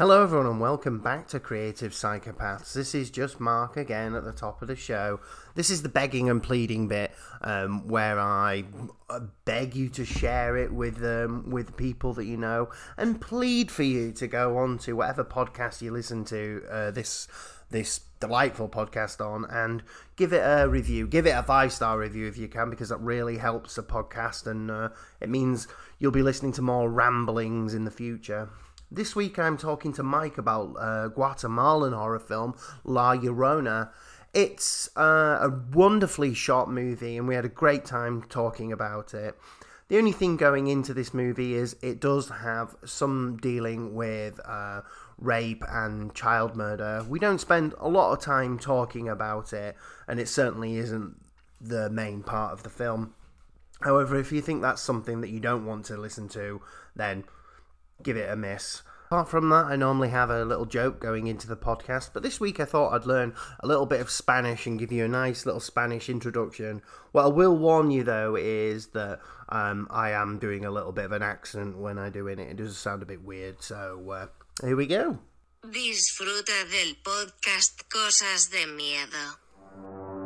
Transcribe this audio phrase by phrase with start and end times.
[0.00, 2.72] Hello, everyone, and welcome back to Creative Psychopaths.
[2.72, 5.20] This is just Mark again at the top of the show.
[5.56, 8.64] This is the begging and pleading bit um, where I
[9.10, 13.70] uh, beg you to share it with um, with people that you know and plead
[13.70, 17.28] for you to go on to whatever podcast you listen to uh, this
[17.68, 19.82] this delightful podcast on and
[20.16, 21.06] give it a review.
[21.06, 24.46] Give it a five star review if you can, because that really helps the podcast
[24.46, 24.88] and uh,
[25.20, 28.48] it means you'll be listening to more ramblings in the future.
[28.92, 33.90] This week I'm talking to Mike about a Guatemalan horror film La Llorona.
[34.34, 39.38] It's uh, a wonderfully shot movie, and we had a great time talking about it.
[39.86, 44.80] The only thing going into this movie is it does have some dealing with uh,
[45.18, 47.06] rape and child murder.
[47.08, 49.76] We don't spend a lot of time talking about it,
[50.08, 51.14] and it certainly isn't
[51.60, 53.14] the main part of the film.
[53.82, 56.60] However, if you think that's something that you don't want to listen to,
[56.96, 57.22] then
[58.02, 58.82] give it a miss.
[59.06, 62.38] Apart from that, I normally have a little joke going into the podcast, but this
[62.38, 65.44] week I thought I'd learn a little bit of Spanish and give you a nice
[65.44, 66.80] little Spanish introduction.
[67.10, 71.06] What I will warn you though is that um, I am doing a little bit
[71.06, 72.38] of an accent when I do it.
[72.38, 74.26] It does sound a bit weird, so uh,
[74.64, 75.18] here we go.
[75.64, 80.19] Disfruta del podcast Cosas de Miedo.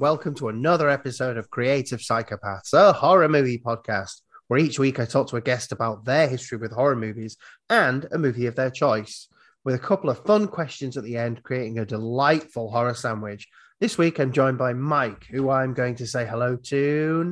[0.00, 4.98] And welcome to another episode of Creative Psychopaths, a horror movie podcast, where each week
[4.98, 7.36] I talk to a guest about their history with horror movies
[7.68, 9.28] and a movie of their choice,
[9.62, 13.46] with a couple of fun questions at the end, creating a delightful horror sandwich.
[13.78, 17.24] This week I'm joined by Mike, who I'm going to say hello to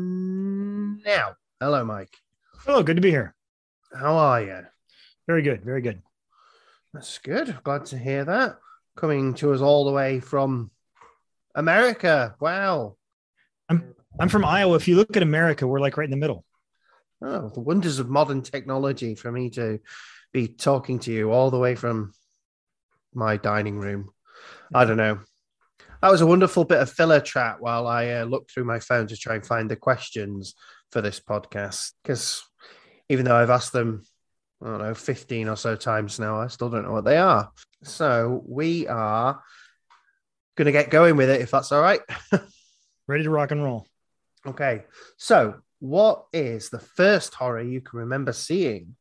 [1.02, 1.36] now.
[1.60, 2.14] Hello, Mike.
[2.66, 3.34] Hello, good to be here.
[3.98, 4.66] How are you?
[5.26, 6.02] Very good, very good.
[6.92, 7.56] That's good.
[7.64, 8.58] Glad to hear that.
[8.94, 10.70] Coming to us all the way from
[11.54, 12.34] America.
[12.40, 12.96] Wow.
[13.68, 14.76] I'm I'm from Iowa.
[14.76, 16.44] If you look at America, we're like right in the middle.
[17.20, 19.80] Oh, the wonders of modern technology for me to
[20.32, 22.12] be talking to you all the way from
[23.14, 24.10] my dining room.
[24.74, 25.20] I don't know.
[26.00, 29.08] That was a wonderful bit of filler chat while I uh, looked through my phone
[29.08, 30.54] to try and find the questions
[30.92, 31.92] for this podcast.
[32.02, 32.42] Because
[33.08, 34.04] even though I've asked them,
[34.62, 37.50] I don't know, 15 or so times now, I still don't know what they are.
[37.82, 39.42] So we are
[40.58, 42.00] going to get going with it if that's all right.
[43.06, 43.86] Ready to rock and roll.
[44.46, 44.84] okay.
[45.16, 48.96] So, what is the first horror you can remember seeing?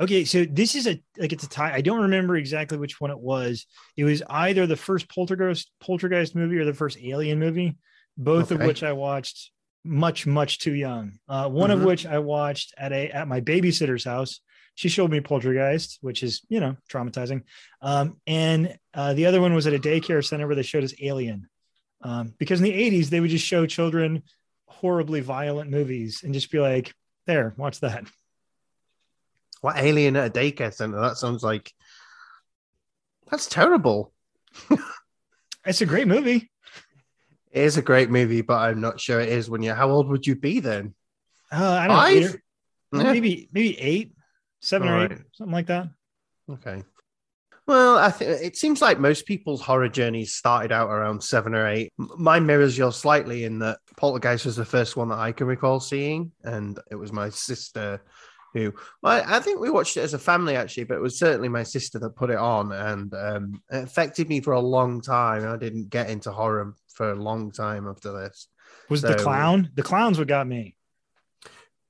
[0.00, 1.72] Okay, so this is a like it's a tie.
[1.74, 3.66] I don't remember exactly which one it was.
[3.96, 7.76] It was either the first Poltergeist Poltergeist movie or the first Alien movie,
[8.18, 9.52] both of which I watched
[9.84, 11.18] much much too young.
[11.28, 11.86] Uh, one of Mhm.
[11.86, 14.40] which I watched at a at my babysitter's house.
[14.76, 17.42] She showed me Poltergeist, which is you know traumatizing.
[17.82, 20.94] Um, and uh, the other one was at a daycare center where they showed us
[21.02, 21.48] Alien,
[22.02, 24.22] um, because in the '80s they would just show children
[24.68, 26.94] horribly violent movies and just be like,
[27.26, 28.04] "There, watch that."
[29.62, 31.00] What alien at a daycare center?
[31.00, 31.72] That sounds like
[33.30, 34.12] that's terrible.
[35.68, 36.48] It's a great movie.
[37.50, 39.74] It is a great movie, but I'm not sure it is when you're.
[39.74, 40.94] How old would you be then?
[41.50, 43.12] Uh, I don't know, Yeah.
[43.12, 44.14] maybe maybe eight,
[44.60, 45.26] seven or eight, Alright.
[45.32, 45.88] something like that.
[46.50, 46.82] Okay.
[47.66, 51.66] Well, I think it seems like most people's horror journeys started out around seven or
[51.66, 51.92] eight.
[51.98, 55.80] Mine mirrors yours slightly in that Poltergeist was the first one that I can recall
[55.80, 58.00] seeing, and it was my sister
[58.54, 58.72] who.
[59.02, 61.48] Well, I I think we watched it as a family actually, but it was certainly
[61.48, 65.44] my sister that put it on, and um, it affected me for a long time.
[65.48, 68.46] I didn't get into horror for a long time after this.
[68.88, 69.70] Was the clown?
[69.74, 70.76] The clown's what got me.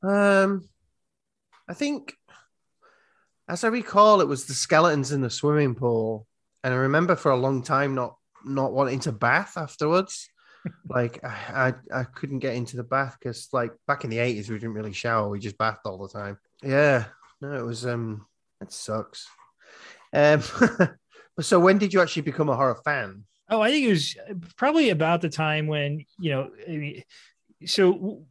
[0.02, 0.66] Um,
[1.68, 2.14] I think,
[3.48, 6.26] as I recall, it was the skeletons in the swimming pool,
[6.64, 10.28] and I remember for a long time not not wanting to bath afterwards.
[10.88, 14.50] like I, I I couldn't get into the bath because like back in the eighties
[14.50, 16.38] we didn't really shower; we just bathed all the time.
[16.62, 17.04] Yeah,
[17.40, 18.26] no, it was um,
[18.60, 19.26] it sucks.
[20.12, 20.42] Um,
[21.40, 23.24] so when did you actually become a horror fan?
[23.48, 24.16] Oh, I think it was
[24.56, 26.50] probably about the time when you know.
[26.68, 27.02] I mean,
[27.64, 28.26] so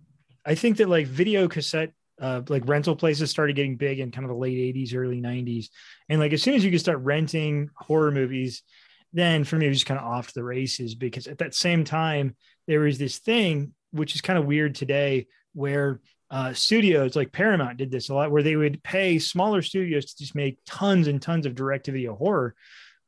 [0.45, 4.25] I think that like video cassette, uh, like rental places started getting big in kind
[4.25, 5.67] of the late '80s, early '90s,
[6.09, 8.63] and like as soon as you could start renting horror movies,
[9.13, 11.53] then for me it was just kind of off to the races because at that
[11.55, 12.35] same time
[12.67, 16.01] there was this thing which is kind of weird today where
[16.31, 20.17] uh, studios like Paramount did this a lot, where they would pay smaller studios to
[20.17, 22.55] just make tons and tons of direct to video horror.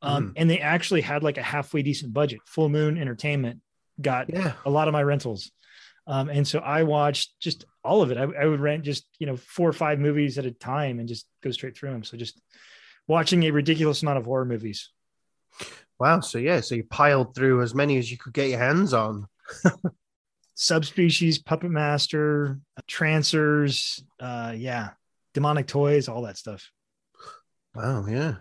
[0.01, 0.33] Um, Mm.
[0.37, 2.39] And they actually had like a halfway decent budget.
[2.45, 3.59] Full Moon Entertainment
[3.99, 4.53] got Yeah.
[4.65, 5.51] a lot of my rentals.
[6.05, 8.17] Um, and so I watched just all of it.
[8.17, 11.07] I, I would rent just, you know, four or five movies at a time and
[11.07, 12.03] just go straight through them.
[12.03, 12.39] So just
[13.07, 14.89] watching a ridiculous amount of horror movies.
[15.99, 16.19] Wow.
[16.19, 19.27] So yeah, so you piled through as many as you could get your hands on.
[20.55, 24.89] Subspecies, Puppet Master, Trancers, uh, yeah,
[25.33, 26.71] demonic toys, all that stuff.
[27.73, 28.05] Wow.
[28.07, 28.35] Yeah.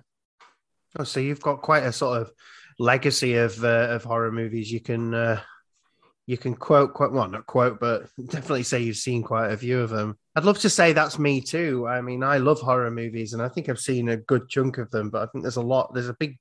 [0.99, 2.33] Oh, so you've got quite a sort of
[2.79, 4.73] legacy of uh, of horror movies.
[4.73, 5.41] You can uh,
[6.27, 9.81] you can quote quite well, not quote, but definitely say you've seen quite a few
[9.81, 10.19] of them.
[10.35, 11.87] I'd love to say that's me too.
[11.87, 14.91] I mean, I love horror movies, and I think I've seen a good chunk of
[14.91, 15.11] them.
[15.11, 15.95] But I think there's a lot.
[15.95, 16.39] There's a big,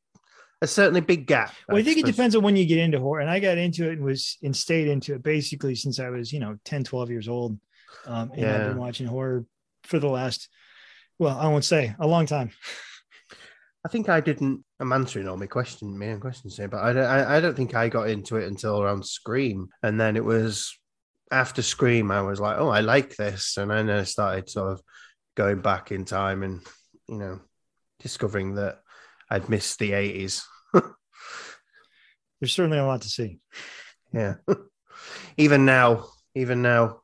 [0.62, 1.54] a certainly big gap.
[1.70, 3.22] Well, I think it depends on when you get into horror.
[3.22, 6.34] And I got into it and was and stayed into it basically since I was,
[6.34, 7.58] you know, 10, 12 years old.
[8.08, 9.46] Um, and I've been watching horror
[9.84, 10.50] for the last,
[11.20, 12.52] well, I won't say a long time.
[13.86, 14.66] I think I didn't.
[14.80, 17.06] I'm answering all my question, own questions here, but I don't.
[17.06, 20.76] I, I don't think I got into it until around Scream, and then it was
[21.32, 22.10] after Scream.
[22.10, 24.82] I was like, oh, I like this, and then I started sort of
[25.36, 26.62] going back in time and
[27.08, 27.40] you know
[28.00, 28.80] discovering that
[29.30, 30.44] I'd missed the 80s.
[30.74, 33.40] There's certainly a lot to see.
[34.12, 34.36] Yeah.
[35.38, 37.02] even now, even now,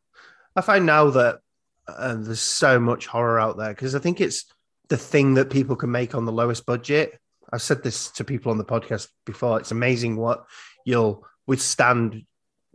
[0.56, 1.40] I find now that
[1.88, 4.46] uh, there's so much horror out there because I think it's
[4.92, 7.18] the thing that people can make on the lowest budget.
[7.52, 9.58] I've said this to people on the podcast before.
[9.58, 10.46] It's amazing what
[10.86, 12.26] you'll withstand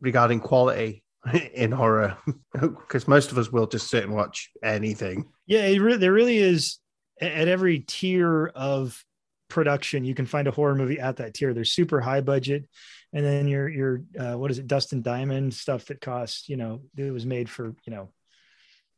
[0.01, 1.05] regarding quality
[1.55, 2.17] in horror
[2.53, 5.27] because most of us will just sit and watch anything.
[5.47, 6.79] Yeah, it re- there really is
[7.21, 9.05] at every tier of
[9.49, 11.53] production, you can find a horror movie at that tier.
[11.53, 12.67] There's super high budget,
[13.13, 16.81] and then your your uh, what is it, Dustin Diamond stuff that costs, you know,
[16.97, 18.09] it was made for you know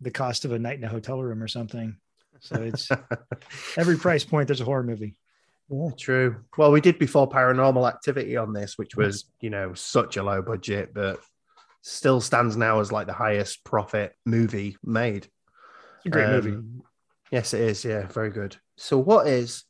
[0.00, 1.96] the cost of a night in a hotel room or something.
[2.40, 2.88] So it's
[3.78, 4.48] every price point.
[4.48, 5.14] There's a horror movie.
[5.70, 6.44] Yeah, true.
[6.56, 10.40] Well, we did before Paranormal Activity on this, which was, you know, such a low
[10.40, 11.20] budget, but
[11.82, 15.26] still stands now as like the highest profit movie made.
[15.96, 16.52] It's a great movie.
[16.52, 16.82] Um,
[17.30, 17.84] Yes, it is.
[17.84, 18.56] Yeah, very good.
[18.78, 19.64] So, what is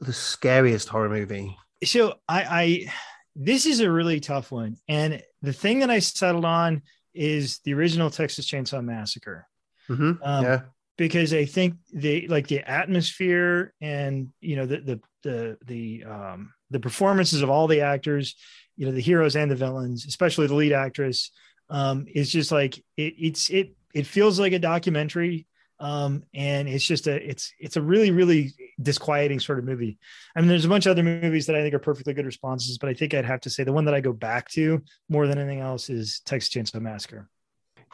[0.00, 1.56] the scariest horror movie?
[1.84, 2.92] so I, I
[3.36, 6.82] this is a really tough one and the thing that i settled on
[7.14, 9.46] is the original texas chainsaw massacre
[9.86, 10.60] hmm Um, yeah,
[10.98, 16.52] because i think the like the atmosphere and you know the the the the um
[16.70, 18.36] the performances of all the actors
[18.76, 21.30] you know the heroes and the villains especially the lead actress
[21.70, 25.46] um is just like it, it's it it feels like a documentary
[25.80, 28.52] um and it's just a it's it's a really really
[28.82, 29.96] disquieting sort of movie
[30.36, 32.78] i mean there's a bunch of other movies that i think are perfectly good responses
[32.78, 35.26] but i think i'd have to say the one that i go back to more
[35.26, 37.28] than anything else is texas chainsaw massacre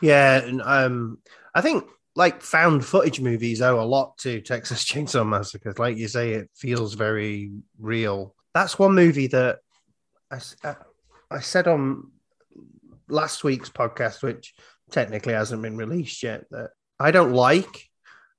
[0.01, 0.43] yeah.
[0.43, 1.19] And, um,
[1.55, 1.85] I think
[2.17, 5.75] like found footage movies owe a lot to Texas Chainsaw Massacre.
[5.79, 8.35] Like you say, it feels very real.
[8.55, 9.59] That's one movie that
[10.31, 10.75] uh,
[11.31, 12.11] I said on
[13.09, 14.55] last week's podcast, which
[14.91, 16.71] technically hasn't been released yet, that
[17.01, 17.91] I don't like,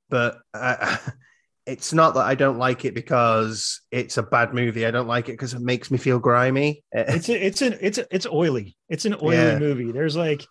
[0.10, 0.98] but I,
[1.66, 4.86] it's not that I don't like it because it's a bad movie.
[4.86, 6.83] I don't like it because it makes me feel grimy.
[6.92, 8.77] it's a, it's an it's a, it's oily.
[8.89, 9.60] It's an oily Yeah.
[9.60, 9.92] movie.
[9.92, 10.45] There's like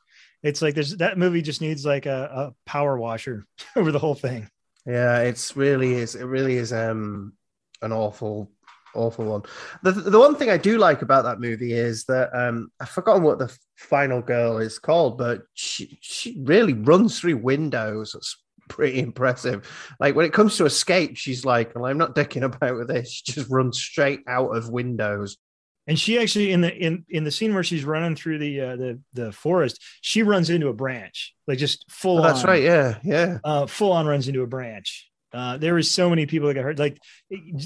[0.44, 3.46] it's like there's that movie just needs like a, a power washer
[3.76, 4.49] over the whole thing.
[4.87, 6.14] Yeah, it's really is.
[6.14, 7.32] It really is um
[7.81, 8.53] an awful,
[8.94, 9.43] awful one.
[9.82, 13.22] The the one thing I do like about that movie is that um I've forgotten
[13.22, 18.15] what the final girl is called, but she she really runs through windows.
[18.15, 18.36] It's
[18.69, 19.67] pretty impressive.
[19.98, 23.10] Like when it comes to escape, she's like, well, I'm not dicking about with this.
[23.10, 25.39] She just runs straight out of windows.
[25.86, 28.76] And she actually in the in in the scene where she's running through the uh,
[28.76, 32.19] the the forest, she runs into a branch, like just full.
[32.20, 32.62] Oh, that's on, right.
[32.62, 33.38] Yeah, yeah.
[33.44, 35.10] Uh, full on runs into a branch.
[35.32, 36.79] Uh, there was so many people that got hurt.
[36.79, 36.96] Like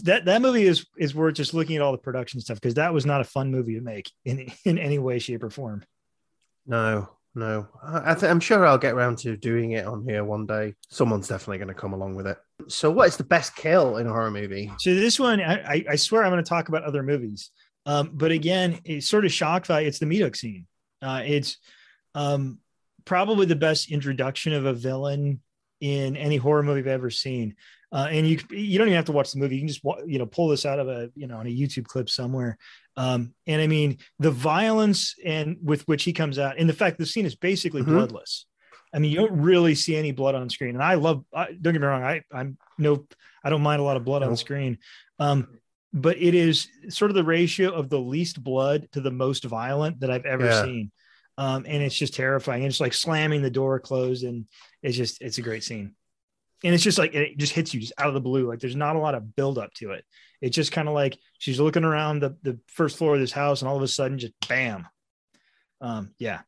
[0.03, 2.93] that that movie is is worth just looking at all the production stuff because that
[2.93, 5.85] was not a fun movie to make in in any way, shape, or form.
[6.67, 7.69] No, no.
[7.83, 10.75] I, th- I'm sure I'll get around to doing it on here one day.
[10.91, 12.37] Someone's definitely going to come along with it.
[12.69, 14.73] So, what is the best kill in a horror movie?
[14.79, 17.51] So this one, I, I- I swear I'm going to talk about other movies.
[17.87, 19.89] Um, but again, it's sort of shock value.
[19.89, 20.67] It's the hook scene.
[21.01, 21.59] Uh, it's
[22.15, 22.59] um,
[23.05, 25.41] probably the best introduction of a villain
[25.81, 27.57] in any horror movie I've ever seen.
[27.91, 29.55] Uh, and you you don't even have to watch the movie.
[29.57, 31.87] You can just you know pull this out of a you know on a YouTube
[31.87, 32.59] clip somewhere.
[32.99, 36.99] Um, and I mean the violence and with which he comes out, and the fact
[36.99, 37.87] the scene is basically Mhm.
[37.87, 38.45] bloodless.
[38.93, 40.75] I mean, you don't really see any blood on screen.
[40.75, 41.25] And I love.
[41.35, 42.03] I, don't get me wrong.
[42.03, 43.07] I I'm no.
[43.45, 44.79] I don't mind a lot of blood on screen.
[45.19, 45.59] Um,
[45.93, 50.01] but it is sort of the ratio of the least blood to the most violent
[50.01, 50.63] that I've ever Yeah.
[50.63, 50.93] seen.
[51.39, 52.65] um, and it's just terrifying.
[52.65, 54.47] And it's like slamming the door closed, and
[54.83, 55.95] it's just it's a great scene.
[56.65, 58.49] And it's just like it just hits you just out of the blue.
[58.49, 60.05] Like there's not a lot of build up to it.
[60.41, 63.63] It's just kind of like she's looking around the, the first floor of this house,
[63.63, 64.89] and all of a sudden, just bam.
[65.81, 66.41] Um, yeah,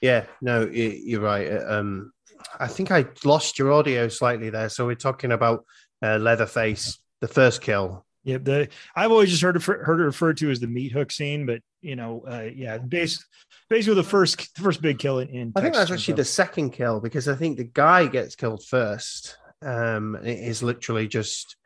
[0.00, 1.48] Yeah, no, you're right.
[1.52, 2.12] Uh, Um,
[2.58, 4.68] I think I lost your audio slightly there.
[4.68, 5.64] So we're talking about
[6.02, 8.04] uh, Leatherface, the first kill.
[8.24, 8.38] Yeah.
[8.38, 11.46] The I've always just heard it, heard it referred to as the meat hook scene,
[11.46, 13.24] but you know, uh, yeah, base,
[13.70, 15.28] basically the first the first big kill in.
[15.28, 18.64] in I think that's actually the second kill because I think the guy gets killed
[18.64, 19.36] first.
[19.62, 21.56] Um, it is literally just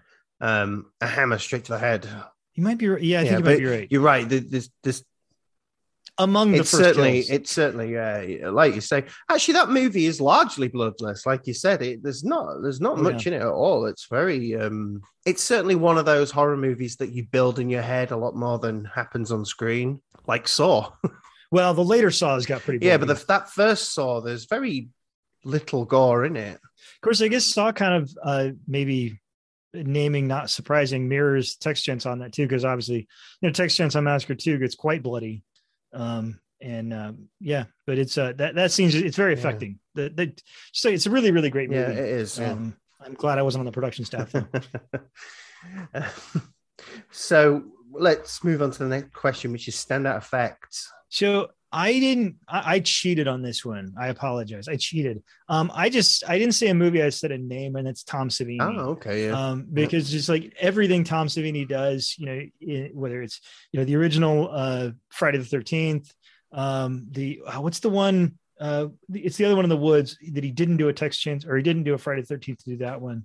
[0.40, 2.08] um, a hammer straight to the head.
[2.54, 3.02] You might be right.
[3.02, 3.88] Yeah, I think Yeah, you but might be right.
[3.90, 4.28] You're right.
[4.28, 5.04] th- This,
[6.18, 7.30] Among the it's first certainly, kills.
[7.30, 8.50] it's certainly, yeah.
[8.50, 11.24] Like you say, actually, that movie is largely bloodless.
[11.24, 13.86] Like you said, it there's not, there's not Oh, much in it at all.
[13.86, 17.82] It's very, um, it's certainly one of those horror movies that you build in your
[17.82, 20.92] head a lot more than happens on screen, like Saw.
[21.50, 22.84] well, the later Saws got pretty.
[22.84, 24.88] yeah, but the, that first Saw, there's very
[25.44, 26.54] little gore in it.
[26.56, 29.18] Of course, I guess Saw kind of uh, maybe
[29.74, 33.08] naming not surprising mirrors Texas Chainsaw on that too, because obviously,
[33.40, 35.42] you know, Text on Massacre two gets quite bloody,
[35.92, 39.38] um, and um, yeah, but it's uh, that that seems it's very Yeah.
[39.38, 39.78] affecting.
[39.94, 42.00] The, the so it's a really really great Yeah, movie.
[42.00, 42.38] it is.
[42.38, 42.52] yeah.
[42.52, 44.32] Um, I'm glad I wasn't on the production staff.
[47.10, 50.90] So let's move on to the next question, which is standout effects.
[51.08, 52.36] So I didn't.
[52.46, 53.94] I, I cheated on this one.
[53.98, 54.68] I apologize.
[54.68, 55.22] I cheated.
[55.48, 57.02] Um, I just I didn't say a movie.
[57.02, 58.58] I said a name, and it's Tom Savini.
[58.60, 59.26] Oh, okay.
[59.26, 59.32] Yeah.
[59.50, 63.40] um, because just like everything Tom Savini does, you know, whether it's
[63.72, 66.12] you know the original uh, Friday the Thirteenth,
[66.52, 68.38] um, the uh, what's the one?
[68.60, 71.56] Uh, it's the other one in the woods that he didn't do a Texas Chainsaw
[71.56, 73.24] he didn't do a Friday the Thirteenth to do that one,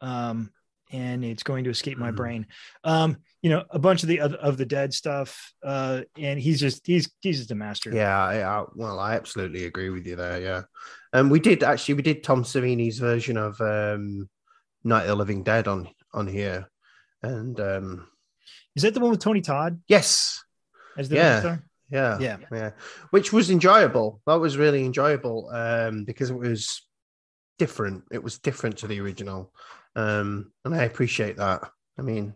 [0.00, 0.50] um,
[0.92, 2.16] and it's going to escape my Mhm.
[2.16, 2.46] brain.
[2.84, 6.58] Um, you know, a bunch of the of, of the dead stuff, uh, and he's
[6.60, 7.92] just he's he's just a master.
[7.92, 8.64] yeah.
[8.74, 10.40] Well, I absolutely agree with you there.
[10.40, 10.62] Yeah.
[11.12, 14.28] And we did actually, we did Tom Savini's version of um,
[14.84, 16.68] Night of the Living Dead on on here.
[17.22, 18.08] And um,
[18.76, 20.42] Is that the one with Tony Todd yes,
[20.96, 21.58] as the Yeah.
[21.90, 22.36] yeah, Yeah.
[22.52, 22.70] yeah,
[23.10, 24.20] which was enjoyable.
[24.26, 26.82] That was really enjoyable um, because it was
[27.58, 28.04] different.
[28.12, 29.52] It was different to the original,
[29.96, 31.70] um, and I appreciate that.
[31.98, 32.34] I mean,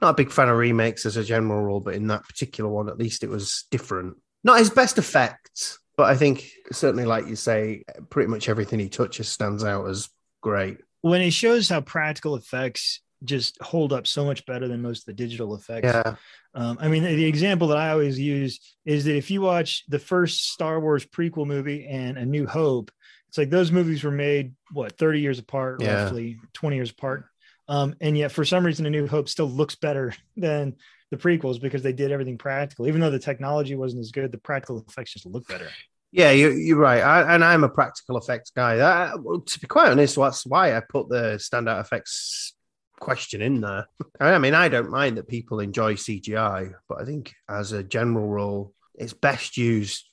[0.00, 2.88] not a big fan of remakes as a general rule, but in that particular one,
[2.88, 4.16] at least it was different.
[4.44, 8.88] Not his best effects, but I think certainly, like you say, pretty much everything he
[8.88, 10.08] touches stands out as
[10.42, 10.78] great.
[11.00, 15.04] When it shows how practical effects just hold up so much better than most of
[15.06, 15.86] the digital effects.
[15.86, 16.16] Yeah,
[16.54, 19.98] Um, I mean, the example that I always use is that if you watch the
[19.98, 22.90] first Star Wars prequel movie and A New Hope,
[23.28, 26.04] it's like those movies were made what 30 years apart, Yeah.
[26.04, 27.24] roughly 20 years apart.
[27.68, 30.76] Um, and yet, for some reason, A New Hope still looks better than
[31.10, 32.88] the prequels because they did everything practical.
[32.88, 35.68] Even though the technology wasn't as good, the practical effects just look better.
[36.12, 37.02] Yeah, you, you're right.
[37.02, 38.76] I, and I'm a practical effects guy.
[38.76, 39.12] That,
[39.46, 42.54] to be quite honest, that's why I put the standout effects
[42.98, 43.86] question in there.
[44.20, 48.26] I mean, I don't mind that people enjoy CGI, but I think as a general
[48.26, 50.08] rule, it's best used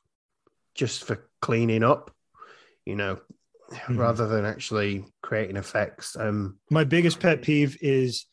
[0.76, 2.12] just for cleaning up,
[2.86, 3.20] you know,
[3.88, 3.98] Mhm.
[3.98, 6.16] rather than actually creating effects.
[6.16, 8.26] Um, My biggest pet peeve is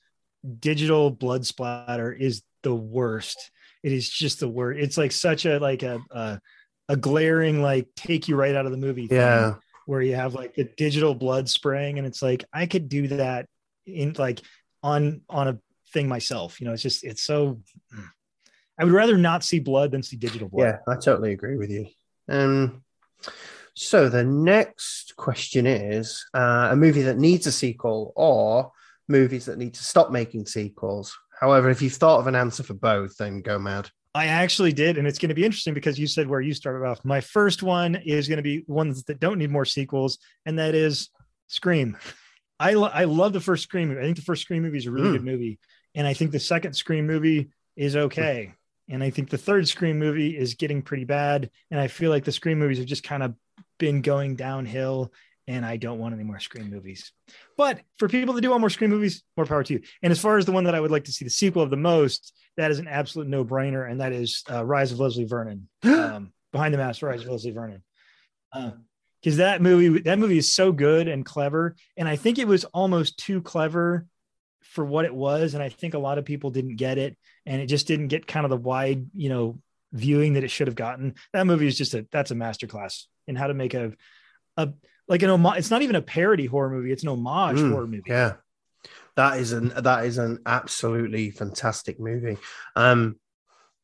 [0.59, 3.51] digital blood splatter is the worst.
[3.83, 4.81] It is just the worst.
[4.81, 6.41] It's like such a like a a,
[6.89, 9.07] a glaring like take you right out of the movie.
[9.07, 9.55] thing, yeah,
[9.87, 13.47] where you have like the digital blood spraying, and it's like I could do that
[13.87, 14.41] in like
[14.83, 15.59] on on a
[15.93, 16.61] thing myself.
[16.61, 17.61] You know, it's just it's so.
[18.79, 20.65] I would rather not see blood than see digital blood.
[20.65, 21.87] yeah, I totally agree with you.
[22.31, 22.83] Um,
[23.81, 28.71] so the next question is uh, a movie that needs a sequel or
[29.09, 31.17] movies that need to stop making sequels.
[31.41, 33.89] However, if you've thought of an answer for both, then go mad.
[34.15, 36.85] I actually did, and it's going to be interesting because you said where you started
[36.87, 37.05] off.
[37.05, 40.75] My first one is going to be ones that don't need more sequels, and that
[40.75, 41.09] is
[41.47, 41.97] Scream.
[42.59, 44.01] I lo- I love the first Scream movie.
[44.01, 45.13] I think the first Scream movie is a really Mm.
[45.13, 45.59] good movie,
[45.95, 48.53] and I think the second Scream movie is okay,
[48.89, 52.25] and I think the third Scream movie is getting pretty bad, and I feel like
[52.25, 53.35] the Scream movies have just kind of
[53.81, 55.13] been going downhill,
[55.49, 57.11] and I don't want any more Scream movies.
[57.57, 59.81] But for people that do want more Scream movies, more power to you.
[60.03, 61.71] And as far as the one that I would like to see the sequel of
[61.71, 65.25] the most, that is an absolute no brainer, and that is uh, Rise of Leslie
[65.25, 65.69] Vernon.
[65.85, 67.83] Um, Behind the Mask, Rise of Leslie Vernon.
[68.53, 72.65] Because that movie, that movie is so good and clever, and I think it was
[72.67, 74.07] almost too clever
[74.63, 77.61] for what it was, and I think a lot of people didn't get it, and
[77.61, 79.59] it just didn't get kind of the wide, you know,
[79.93, 81.15] viewing that it should have gotten.
[81.33, 83.93] That movie is just a that's a masterclass in how to make a
[84.57, 84.71] a
[85.09, 85.59] like an homage.
[85.59, 88.03] It's not even a parody horror movie; it's an homage Mm, horror movie.
[88.07, 88.35] Yeah,
[89.17, 92.39] that is an that is an absolutely fantastic movie.
[92.77, 93.17] Um,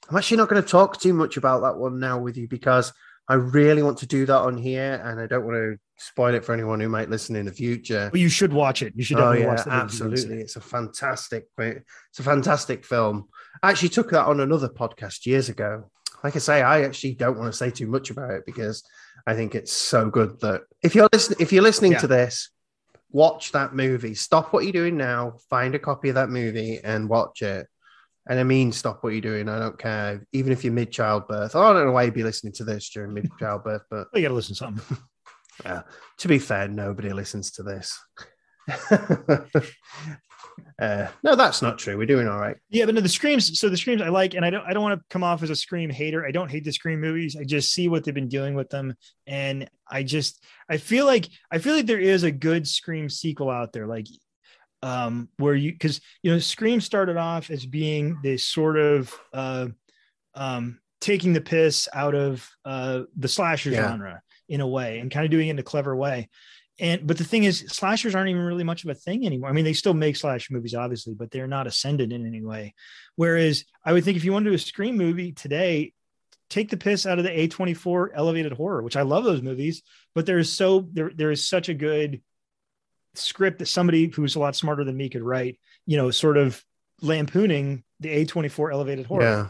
[0.09, 2.93] I'm actually not going to talk too much about that one now with you because
[3.29, 6.45] I really want to do that on here, and I don't want to spoil it
[6.45, 8.09] for anyone who might listen in the future.
[8.13, 8.93] But you should watch it.
[8.95, 10.43] You should Oh yeah, watch if you haven't seen absolutely!
[10.43, 13.29] It's a fantastic, it's a fantastic film.
[13.63, 15.91] I actually took that on another podcast years ago.
[16.27, 18.83] Like I say, I actually don't want to say too much about it because
[19.29, 21.99] I think it's so good that if you're listening, if you're listening Yeah.
[21.99, 22.51] to this,
[23.13, 24.17] watch that movie.
[24.17, 27.69] Stop what you're doing now, find a copy of that movie, and watch it.
[28.29, 29.49] And I mean, stop what you're doing.
[29.49, 31.55] I don't care, even if you're mid childbirth.
[31.55, 34.21] Oh, I don't know why you'd be listening to this during mid childbirth, but Well,
[34.21, 34.99] you got to listen to something.
[35.65, 35.83] yeah.
[36.19, 37.97] to be fair, nobody listens to this.
[40.81, 41.97] uh, no, that's not true.
[41.97, 42.57] We're doing all right.
[42.71, 43.59] Yeah, but no, the screams.
[43.59, 44.65] So the screams I like, and I don't.
[44.67, 46.27] I don't want to come off as a scream hater.
[46.27, 47.37] I don't hate the scream movies.
[47.39, 48.95] I just see what they've been doing with them,
[49.27, 53.51] and I just I feel like I feel like there is a good scream sequel
[53.51, 54.07] out there, like
[54.83, 59.67] um where you because you know scream started off as being this sort of uh
[60.35, 63.89] um taking the piss out of uh the slasher Yeah.
[63.89, 66.29] genre in a way and kind of doing it in a clever way
[66.79, 69.53] and but the thing is slashers aren't even really much of a thing anymore i
[69.53, 72.75] mean they still make slash movies obviously but they're not ascended in any way
[73.17, 75.93] whereas i would think if you want to do a scream movie today
[76.51, 79.83] take the piss out of the a24 elevated horror which i love those movies
[80.15, 82.21] but there is so there, there is such a good
[83.15, 86.63] script that somebody who's a lot smarter than me could write you know sort of
[87.01, 89.47] lampooning the a24 elevated horror Yeah.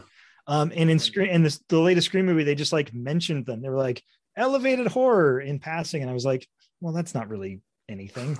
[0.47, 3.61] um, and in Scream and this, the latest Scream movie, they just like mentioned them.
[3.61, 4.01] They were like
[4.37, 6.47] elevated horror in passing, and I was like,
[6.81, 8.37] well, that's not really anything.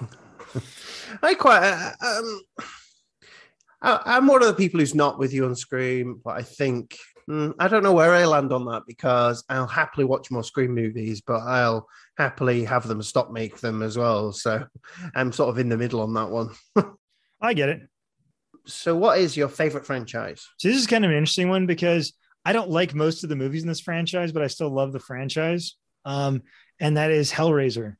[1.21, 1.63] I quite.
[1.63, 2.41] Uh, um,
[3.81, 6.97] I, I'm one of the people who's not with you on Scream, but I think
[7.29, 10.73] mm, I don't know where I land on that because I'll happily watch more Scream
[10.73, 14.31] movies, but I'll happily have them stop make them as well.
[14.31, 14.65] So
[15.15, 16.49] I'm sort of in the middle on that one.
[17.41, 17.81] I get it.
[18.65, 20.45] So, what is your favorite franchise?
[20.57, 22.13] So this is kind of an interesting one because
[22.43, 24.99] I don't like most of the movies in this franchise, but I still love the
[24.99, 25.75] franchise.
[26.03, 26.43] Um,
[26.79, 27.95] and that is Hellraiser.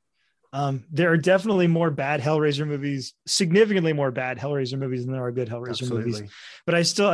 [0.53, 5.25] Um, there are definitely more bad Hellraiser movies, significantly more bad Hellraiser movies than there
[5.25, 6.21] are good Hellraiser movies.
[6.65, 7.07] But I still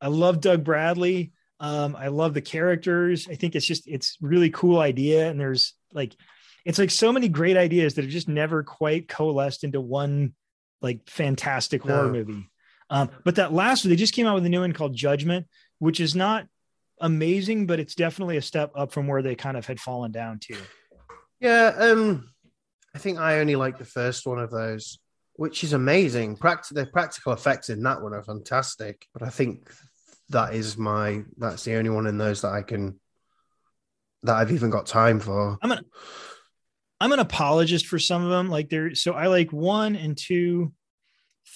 [0.00, 1.32] I I love Doug Bradley.
[1.60, 3.28] Um, I love the characters.
[3.30, 6.16] I think it's just it's really cool idea, and there's like
[6.64, 10.34] it's like so many great ideas that have just never quite coalesced into one
[10.80, 12.12] like fantastic horror No.
[12.12, 12.48] movie.
[12.90, 15.46] Um, but that last one, they just came out with a new one called Judgment,
[15.78, 16.46] which is not
[17.00, 20.40] amazing, but it's definitely a step up from where they kind of had fallen down
[20.40, 20.56] to.
[21.40, 22.28] Yeah, um,
[22.94, 24.98] I think I only like the first one of those,
[25.34, 26.34] which is amazing.
[26.34, 29.70] The practical effects in that one are fantastic, but I think
[30.28, 32.98] that is my that's the only one in those that I can
[34.22, 35.58] that I've even got time for.
[35.62, 35.84] I'm an
[37.00, 38.48] I'm an apologist for some of them.
[38.48, 40.72] Like there, so I like one and two,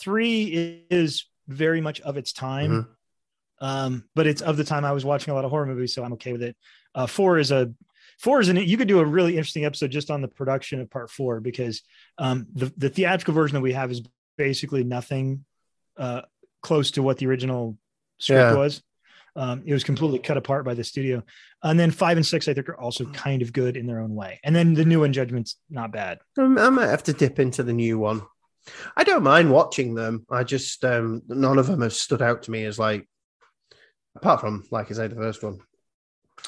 [0.00, 2.70] three is very much of its time.
[2.70, 2.88] Mhm.
[3.58, 6.02] Um, but it's of the time I was watching a lot of horror movies, so
[6.02, 6.56] I'm okay with it.
[6.94, 7.72] Uh, four is a
[8.18, 10.90] four is an you could do a really interesting episode just on the production of
[10.90, 11.82] part four because
[12.18, 14.02] um, the the theatrical version that we have is
[14.38, 15.44] basically nothing
[15.98, 16.22] uh,
[16.62, 17.76] close to what the original
[18.18, 18.54] script Yeah.
[18.54, 18.82] was.
[19.34, 21.22] Um, it was completely cut apart by the studio.
[21.62, 24.14] And then five and six, I think, are also kind of good in their own
[24.14, 24.40] way.
[24.42, 26.20] And then the new one, Judgment's not bad.
[26.38, 28.22] Um, I might have to dip into the new one.
[28.96, 30.24] I don't mind watching them.
[30.30, 33.06] I just um, none of them have stood out to me as like,
[34.16, 35.58] apart from like I say, the first one.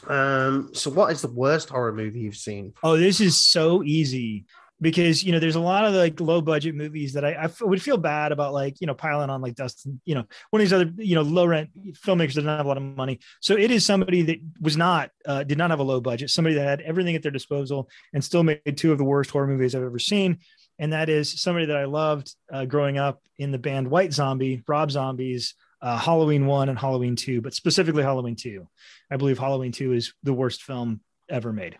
[0.06, 2.72] Um, so what is the worst horror movie you've seen?
[2.82, 4.46] Oh, this is so easy
[4.80, 7.60] because you know there's a lot of like low budget movies that I, I f-
[7.60, 10.64] would feel bad about like you know piling on like Dustin you know one of
[10.64, 13.56] these other you know low rent filmmakers that don't have a lot of money so
[13.56, 16.64] it is somebody that was not uh, did not have a low budget somebody that
[16.64, 19.82] had everything at their disposal and still made two of the worst horror movies I've
[19.82, 20.38] ever seen
[20.78, 24.62] and that is somebody that I loved uh, growing up in the band White Zombie
[24.66, 28.68] Rob Zombies uh, Halloween one and Halloween two but specifically Halloween two
[29.10, 31.78] I believe Halloween two is the worst film ever made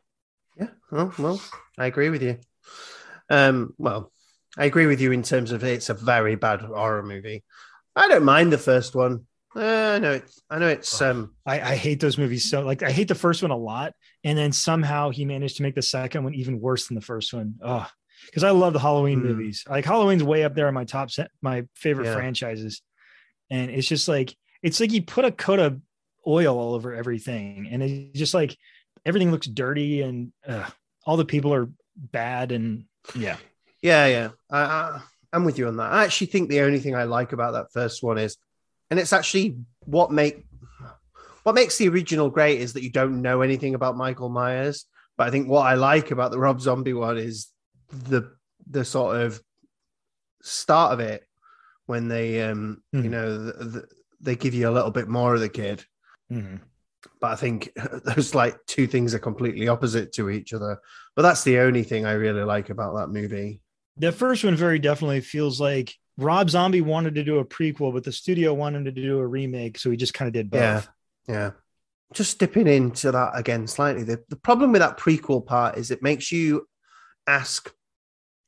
[0.59, 0.69] Yeah.
[0.93, 1.41] Oh, well,
[1.77, 2.39] I agree with you.
[3.31, 4.11] Um, well,
[4.57, 7.45] I agree with you in terms of it's a very bad horror movie.
[7.95, 9.27] I don't mind the first one.
[9.55, 9.61] Uh,
[9.95, 10.41] I know it's.
[10.51, 11.01] I know it's.
[11.03, 13.93] Um, I, I hate those movies so like I hate the first one a lot,
[14.25, 17.33] and then somehow he managed to make the second one even worse than the first
[17.33, 17.55] one.
[17.63, 17.87] Oh,
[18.27, 19.27] because I love the Halloween Hmm.
[19.27, 19.65] movies.
[19.69, 22.15] Like Halloween's way up there in my top set, my favorite Yeah.
[22.15, 22.83] franchises,
[23.51, 25.81] and it's just like it's like he put a coat of
[26.27, 28.57] oil all over everything, and it's just like
[29.05, 30.69] everything looks dirty and uh,
[31.07, 32.85] all the people are bad and
[33.15, 33.37] yeah.
[33.83, 34.29] yeah, yeah.
[34.51, 35.01] I, I,
[35.33, 35.93] I'm with you on that.
[35.93, 38.37] I actually think the only thing I like about that first one is,
[38.91, 40.45] and it's actually what make
[41.45, 44.85] what makes the original great is that you don't know anything about Michael Myers.
[45.17, 47.49] But I think what I like about the Rob Zombie one is
[47.91, 48.33] the
[48.71, 49.41] the sort of
[50.43, 51.28] start of it
[51.89, 53.11] when they um you Mhm.
[53.11, 53.89] know the, the,
[54.21, 55.85] they give you a little bit more of the kid
[56.31, 56.61] Mhm.
[57.21, 57.73] but I think
[58.05, 60.79] those like two things are completely opposite to each other.
[61.17, 63.61] But that's the only thing I really like about that movie.
[63.97, 68.05] The first one very definitely feels like Rob Zombie wanted to do a prequel, but
[68.05, 70.61] the studio wanted to do a remake, so he just kind of did both.
[70.61, 70.83] Yeah.
[71.35, 71.51] Yeah.
[72.13, 74.03] Just dipping into that again slightly.
[74.03, 76.67] The, the problem with that prequel part is it makes you
[77.27, 77.73] ask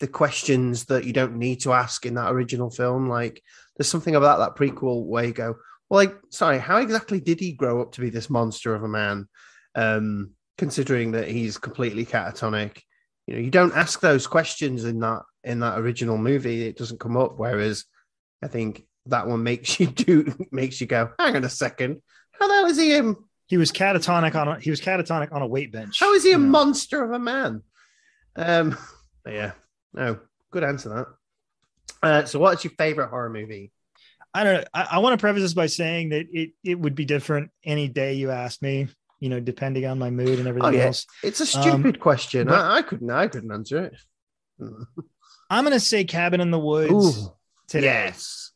[0.00, 3.08] the questions that you don't need to ask in that original film.
[3.08, 3.42] Like
[3.76, 5.56] there's something about that prequel where you go,
[5.88, 8.88] well, like, sorry, how exactly did he grow up to be this monster of a
[8.88, 9.28] man?
[9.74, 12.82] Um, considering that he's completely catatonic.
[13.26, 16.66] You know, you don't ask those questions in that in that original movie.
[16.66, 17.38] It doesn't come up.
[17.38, 17.84] Whereas
[18.42, 22.48] I think that one makes you do makes you go, hang on a second, how
[22.48, 23.16] the hell is he him?
[23.46, 25.98] He was catatonic on a he was catatonic on a weight bench.
[26.00, 26.46] How is he a know?
[26.46, 27.62] monster of a man?
[28.36, 28.78] Um,
[29.24, 29.52] but yeah,
[29.94, 30.18] no,
[30.50, 31.06] good answer that.
[32.02, 33.72] Uh, so, what's your favorite horror movie?
[34.32, 34.64] I don't know.
[34.72, 37.88] I, I want to preface this by saying that it it would be different any
[37.88, 40.86] day you asked me, you know, depending on my mood and everything Oh, yeah.
[40.86, 41.06] else.
[41.22, 42.46] It's a stupid question.
[42.46, 43.10] but- I, I couldn't.
[43.10, 43.94] I couldn't answer it.
[45.50, 46.92] I'm gonna say Cabin in the Woods
[47.26, 47.32] Ooh,
[47.66, 48.52] today yes.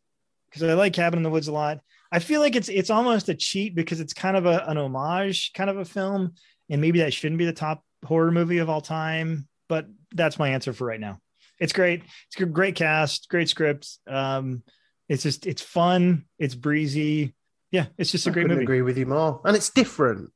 [0.49, 1.81] because I like Cabin in the Woods a lot.
[2.13, 5.53] I feel like it's it's almost a cheat because it's kind of a, an homage
[5.55, 6.35] kind of a film,
[6.71, 9.49] and maybe that shouldn't be the top horror movie of all time.
[9.69, 11.19] But that's my answer for right now.
[11.65, 12.03] It's great.
[12.27, 13.89] It's a great cast, great script.
[14.07, 14.63] Um,
[15.09, 16.27] it's just it's fun.
[16.39, 17.35] It's breezy.
[17.71, 18.65] Yeah, it's just a I great movie.
[18.65, 19.41] agree with you more.
[19.47, 20.31] And it's different.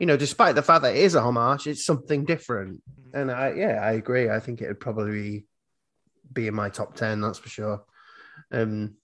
[0.00, 2.80] You know, despite the fact that it is a homage, it's something different.
[2.90, 3.16] Mm-hmm.
[3.16, 4.30] And I, yeah, I agree.
[4.30, 5.44] I think it would probably
[6.32, 7.84] be in my top 10, that's for sure.
[8.50, 8.96] Um,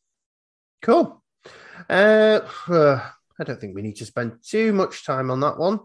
[0.80, 1.22] cool.
[1.90, 5.80] Uh, I don't think we need to spend too much time on that one.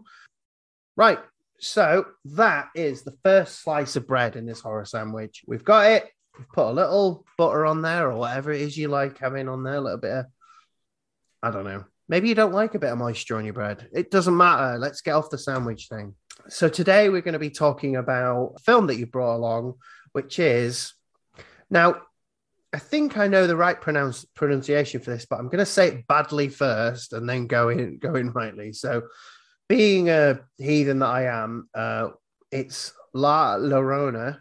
[0.95, 1.19] Right.
[1.59, 5.43] So that is the first slice of bread in this horror sandwich.
[5.47, 6.09] We've got it.
[6.37, 9.63] We've put a little butter on there or whatever it is you like having on
[9.63, 10.25] there, a little bit of
[11.41, 11.85] I don't know.
[12.09, 13.87] Maybe you don't like a bit of moisture on your bread.
[13.93, 14.77] It doesn't matter.
[14.79, 16.15] Let's get off the sandwich thing.
[16.49, 19.75] So today we're going to be talking about a film that you brought along,
[20.11, 20.93] which is
[21.69, 22.01] now.
[22.73, 25.87] I think I know the right pronounce, pronunciation for this, but I'm going to say
[25.87, 28.73] it badly first and then go in go in rightly.
[28.73, 29.03] So,
[29.67, 32.09] being a heathen that I am, uh,
[32.51, 34.39] it's La Llorona.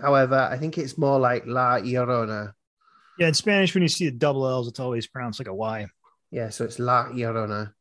[0.00, 2.52] However, I think it's more like La Llorona.
[3.18, 5.86] Yeah, in Spanish, when you see the double L's, it's always pronounced like a Y.
[6.30, 7.72] Yeah, so it's La Llorona,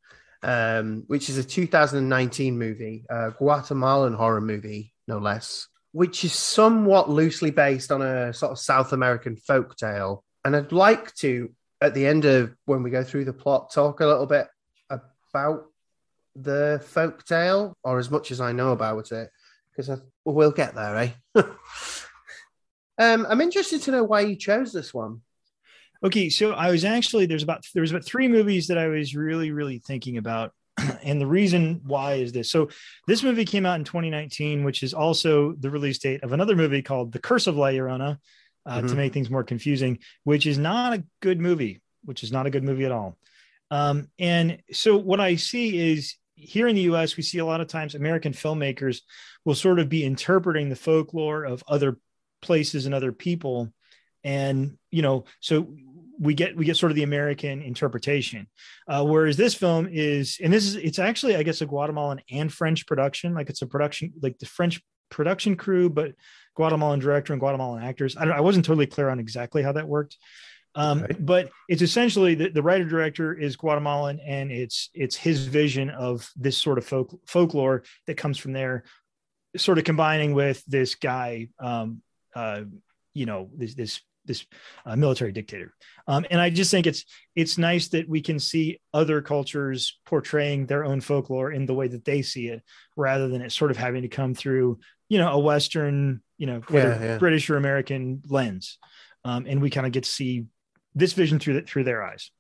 [0.44, 7.10] um, which is a 2019 movie, a Guatemalan horror movie, no less, which is somewhat
[7.10, 10.24] loosely based on a sort of South American folk tale.
[10.46, 14.00] And I'd like to, at the end of when we go through the plot, talk
[14.00, 14.48] a little bit
[14.90, 15.66] about
[16.36, 19.30] the folk tale, or as much as I know about it,
[19.72, 21.10] because well, we'll get there, eh?
[22.98, 25.22] um, I'm interested to know why you chose this one.
[26.04, 29.16] Okay, so I was actually there's about there was about three movies that I was
[29.16, 30.52] really really thinking about,
[31.04, 32.52] and the reason why is this.
[32.52, 32.70] So
[33.08, 36.82] this movie came out in 2019, which is also the release date of another movie
[36.82, 38.18] called The Curse of La Llorona,
[38.66, 38.98] uh, to Mhm.
[38.98, 42.64] make things more confusing, which is not a good movie, which is not a good
[42.64, 43.18] movie at all.
[43.72, 47.18] Um, and so what I see is here in the U.S.
[47.18, 49.02] we see a lot of times American filmmakers
[49.44, 51.98] will sort of be interpreting the folklore of other
[52.42, 53.74] places and other people.
[54.24, 55.74] And you know so
[56.20, 58.48] we get we get sort of the american interpretation.
[58.88, 62.52] Uh, whereas this film is and this is it's actually i guess a guatemalan and
[62.52, 63.34] french production.
[63.34, 66.14] Like it's a production like the french production crew but
[66.56, 68.18] guatemalan director and guatemalan actors.
[68.18, 70.18] I, I wasn't totally clear on exactly how that worked
[70.76, 71.16] um, Okay.
[71.20, 76.30] but it's essentially the, the writer director is guatemalan and it's it's his vision of
[76.36, 78.84] this sort of folk, folklore that comes from there
[79.58, 82.02] sort of combining with this guy um,
[82.36, 82.62] uh,
[83.14, 84.46] you know this this this
[84.88, 85.72] uh, military dictator
[86.08, 90.66] um, and i just think it's it's nice that we can see other cultures portraying
[90.66, 92.62] their own folklore in the way that they see it
[92.98, 96.62] rather than it sort of having to come through you know a western you know
[96.72, 97.18] Yeah, yeah.
[97.20, 98.78] british or american lens
[99.24, 100.46] um, and we kind of get to see
[100.96, 102.32] this vision through the, through their eyes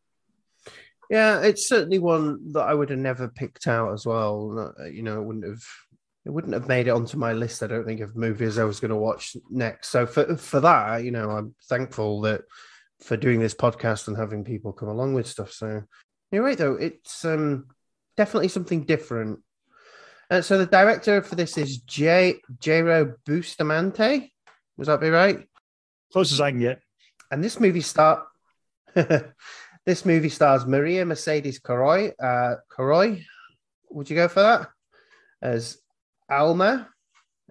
[1.09, 4.73] Yeah, it's certainly one that I would have never picked out as well.
[4.91, 5.63] You know, it wouldn't have
[6.25, 7.61] it wouldn't have made it onto my list.
[7.61, 9.89] I don't think of movies I was going to watch next.
[9.89, 12.41] So for for that, you know, I'm thankful that
[13.03, 15.51] for doing this podcast and having people come along with stuff.
[15.51, 15.83] So
[16.31, 16.75] you're right, though.
[16.75, 17.67] It's um
[18.17, 19.39] definitely something different.
[20.31, 24.33] Uh, so the director for this is J Jayro Bustamante.
[24.77, 25.45] Was that be right?
[26.11, 26.79] close as i can get
[27.31, 28.25] And this movie star
[29.85, 32.11] this movie stars Maria Mercedes Coroy.
[32.19, 33.23] Uh, Coroy,
[33.89, 34.69] would you go for that?
[35.41, 35.77] As
[36.29, 36.89] Alma,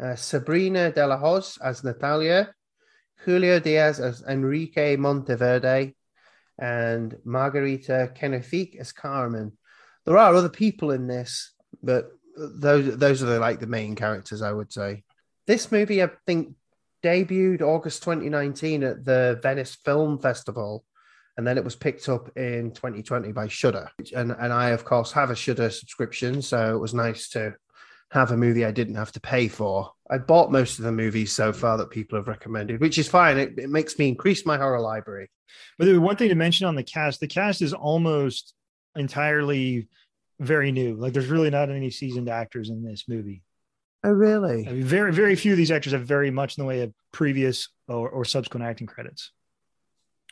[0.02, 2.52] uh, Sabrina De La Hoz as Natalia,
[3.24, 5.94] Julio Diaz as Enrique Monteverde,
[6.58, 9.52] and Margarita Kenefic as Carmen.
[10.06, 11.52] There are other people in this,
[11.82, 15.04] but those those are the like the main characters, I would say.
[15.46, 16.54] This movie, I think,
[17.02, 20.84] debuted August 2019 at the Venice Film Festival,
[21.36, 23.90] and then it was picked up in 2020 by Shudder.
[24.14, 27.54] And and I, of course, have a Shudder subscription, so it was nice to
[28.10, 29.90] have a movie I didn't have to pay for.
[30.08, 33.38] I bought most of the movies so far that people have recommended, which is fine.
[33.38, 35.30] It, it makes me increase my horror library.
[35.78, 38.54] But one thing to mention on the cast, the cast is almost
[38.94, 39.88] entirely
[40.38, 40.94] very new.
[40.94, 43.42] Like there's really not any seasoned actors in this movie.
[44.04, 44.68] Oh, really?
[44.68, 46.92] I mean, very, very few of these actors have very much in the way of
[47.10, 49.32] previous or, or subsequent acting credits.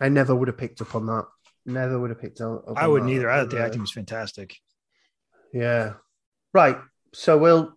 [0.03, 1.27] I never would have picked up on that.
[1.65, 2.65] Never would have picked up.
[2.67, 3.31] On I wouldn't either.
[3.31, 4.57] I thought the acting was fantastic.
[5.55, 5.95] Yeah.
[6.53, 6.77] Right.
[7.15, 7.73] So we'll.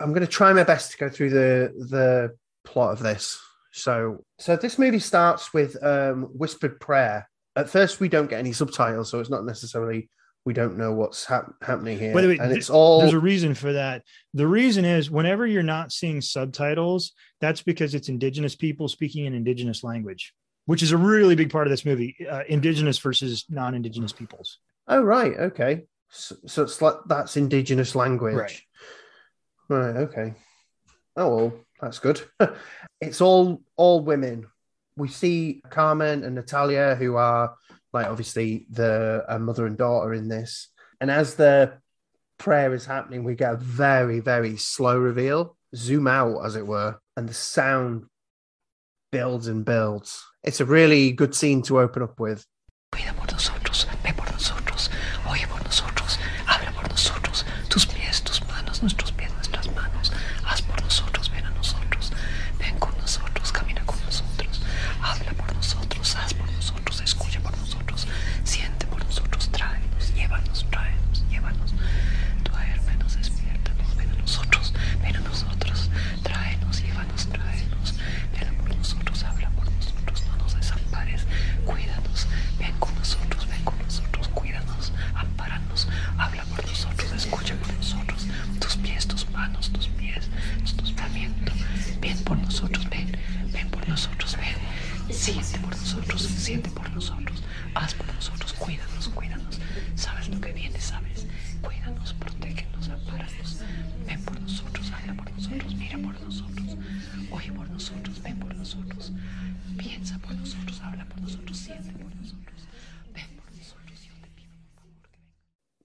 [0.00, 3.40] I'm going to try my best to go through the the plot of this.
[3.72, 7.28] So, so this movie starts with um, whispered prayer.
[7.56, 10.08] At first, we don't get any subtitles, so it's not necessarily
[10.44, 12.12] we don't know what's hap- happening here.
[12.12, 14.02] The way, and it's all There's a reason for that.
[14.34, 19.34] The reason is whenever you're not seeing subtitles, that's because it's indigenous people speaking in
[19.34, 20.34] indigenous language,
[20.66, 22.16] which is a really big part of this movie.
[22.28, 24.58] Uh, indigenous versus non-indigenous peoples.
[24.88, 25.82] oh right, okay.
[26.10, 28.62] So, so it's like that's indigenous language, Right.
[29.68, 29.96] Right.
[29.96, 30.34] Okay.
[31.16, 32.20] Oh well, that's good.
[33.00, 34.46] it's all all women.
[34.96, 37.54] We see Carmen and Natalia, who are
[37.92, 40.68] like obviously the uh, mother and daughter in this.
[41.00, 41.78] And as the
[42.38, 46.98] prayer is happening, we get a very very slow reveal, zoom out as it were,
[47.16, 48.04] and the sound
[49.10, 50.24] builds and builds.
[50.44, 52.44] It's a really good scene to open up with.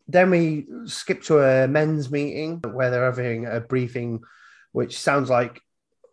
[0.09, 4.21] Then we skip to a men's meeting where they're having a briefing,
[4.71, 5.61] which sounds like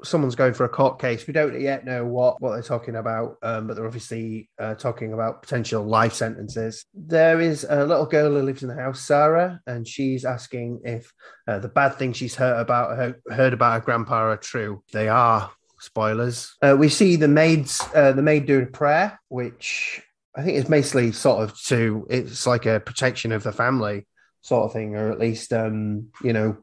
[0.05, 1.27] someone's going for a court case.
[1.27, 5.15] We don't yet know what, what they're talking about, um, but they're obviously uh, talking
[5.15, 6.85] about potential life sentences.
[6.93, 11.11] There is a little girl who lives in the house, Sarah, and she's asking if
[11.49, 14.83] uh, the bad things she's heard about her, heard about her grandpa are true.
[14.93, 15.51] They are.
[15.79, 16.57] Spoilers.
[16.63, 20.03] Uh, we see the maids, uh, the maid doing a prayer, which
[20.37, 24.07] I think it's basically sort of to it's like a protection of the family
[24.43, 26.59] sort of thing, or at least um, you know,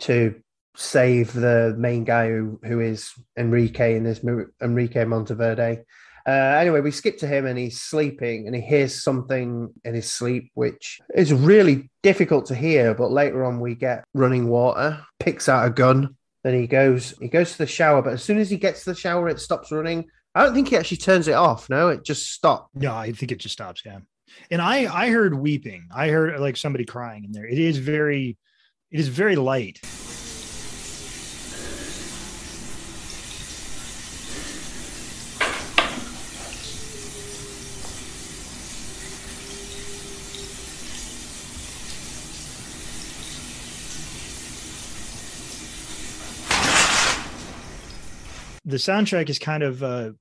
[0.00, 0.40] to
[0.76, 4.20] save the main guy who who is Enrique in this
[4.62, 5.84] Enrique Monteverde.
[6.26, 10.12] Uh, anyway, we skip to him and he's sleeping and he hears something in his
[10.12, 12.94] sleep, which is really difficult to hear.
[12.94, 17.28] But later on, we get running water, picks out a gun, then he goes he
[17.28, 18.02] goes to the shower.
[18.02, 20.06] But as soon as he gets to the shower, it stops running.
[20.34, 21.68] I don't think he actually turns it off.
[21.68, 22.68] No, it just stops.
[22.74, 23.82] No, I think it just stops.
[23.84, 23.98] Yeah.
[24.50, 25.88] And I, I heard weeping.
[25.94, 27.46] I heard like somebody crying in there.
[27.46, 28.38] It is very,
[28.90, 29.80] it is very light.
[48.70, 50.12] The soundtrack is kind of, uh,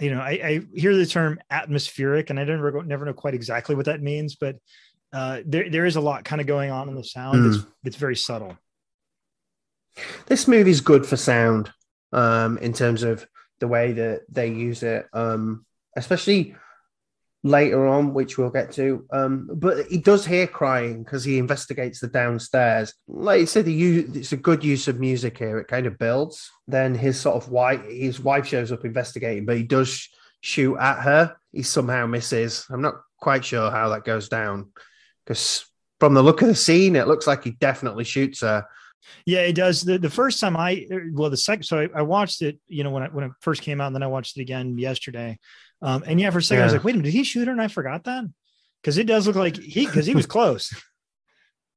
[0.00, 3.34] you know, I, I hear the term atmospheric, and I don't never, never know quite
[3.34, 4.56] exactly what that means, but
[5.12, 7.46] uh, there there is a lot kind of going on in the sound.
[7.54, 8.56] It's it's very subtle.
[10.26, 11.70] this movie's good for sound
[12.12, 13.26] um in terms of
[13.60, 15.64] the way that they use it um
[15.96, 16.54] especially
[17.44, 19.06] later on which we'll get to.
[19.12, 22.94] Um but he does hear crying because he investigates the downstairs.
[23.06, 25.58] Like you said it's a good use of music here.
[25.58, 26.50] It kind of builds.
[26.66, 30.08] Then his sort of wife his wife shows up investigating but he does sh-
[30.40, 31.36] shoot at her.
[31.52, 32.66] He somehow misses.
[32.70, 34.70] I'm not quite sure how that goes down
[35.24, 35.66] because
[36.00, 38.66] from the look of the scene it looks like he definitely shoots her.
[39.26, 39.82] Yeah, it does.
[39.82, 42.90] The, the first time I, well, the second, so I, I watched it, you know,
[42.90, 45.38] when I, when it first came out, and then I watched it again yesterday.
[45.82, 47.46] Um, and yeah, for a second, I was like, wait a minute, did he shoot
[47.46, 47.52] her?
[47.52, 48.24] And I forgot that
[48.82, 50.72] because it does look like he, because he was close.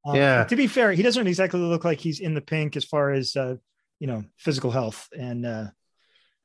[0.05, 0.43] Um, Yeah.
[0.45, 3.35] To be fair, he doesn't exactly look like he's in the pink as far as
[3.35, 3.55] uh,
[3.99, 5.65] you know physical health, and uh,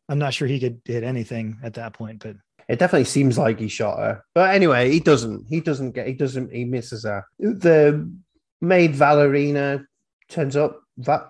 [0.08, 2.20] I'm not sure he could hit anything at that point.
[2.22, 2.36] But
[2.68, 5.46] It definitely seems like he shot her, but anyway, he doesn't.
[5.48, 6.06] He doesn't get.
[6.08, 6.52] He doesn't.
[6.52, 7.24] He misses her.
[7.38, 8.10] The
[8.60, 9.84] maid Valerina
[10.28, 10.80] turns up.
[10.96, 11.28] That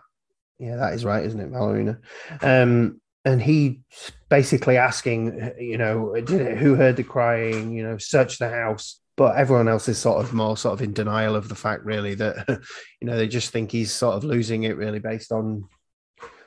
[0.59, 1.99] yeah, that is right, isn't it, Valerina?
[2.41, 3.81] Um, and he
[4.29, 7.73] basically asking, you know, who heard the crying?
[7.73, 8.99] You know, search the house.
[9.15, 12.15] But everyone else is sort of more sort of in denial of the fact, really,
[12.15, 12.47] that
[13.01, 15.69] you know they just think he's sort of losing it, really, based on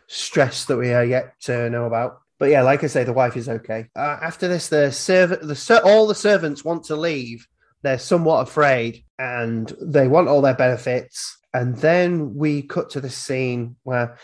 [0.07, 2.19] stress that we are yet to know about.
[2.37, 3.87] But yeah, like I say, the wife is okay.
[3.95, 7.47] Uh, after this, the servant, the ser- all the servants want to leave.
[7.83, 11.37] They're somewhat afraid, and they want all their benefits.
[11.53, 14.17] And then we cut to the scene where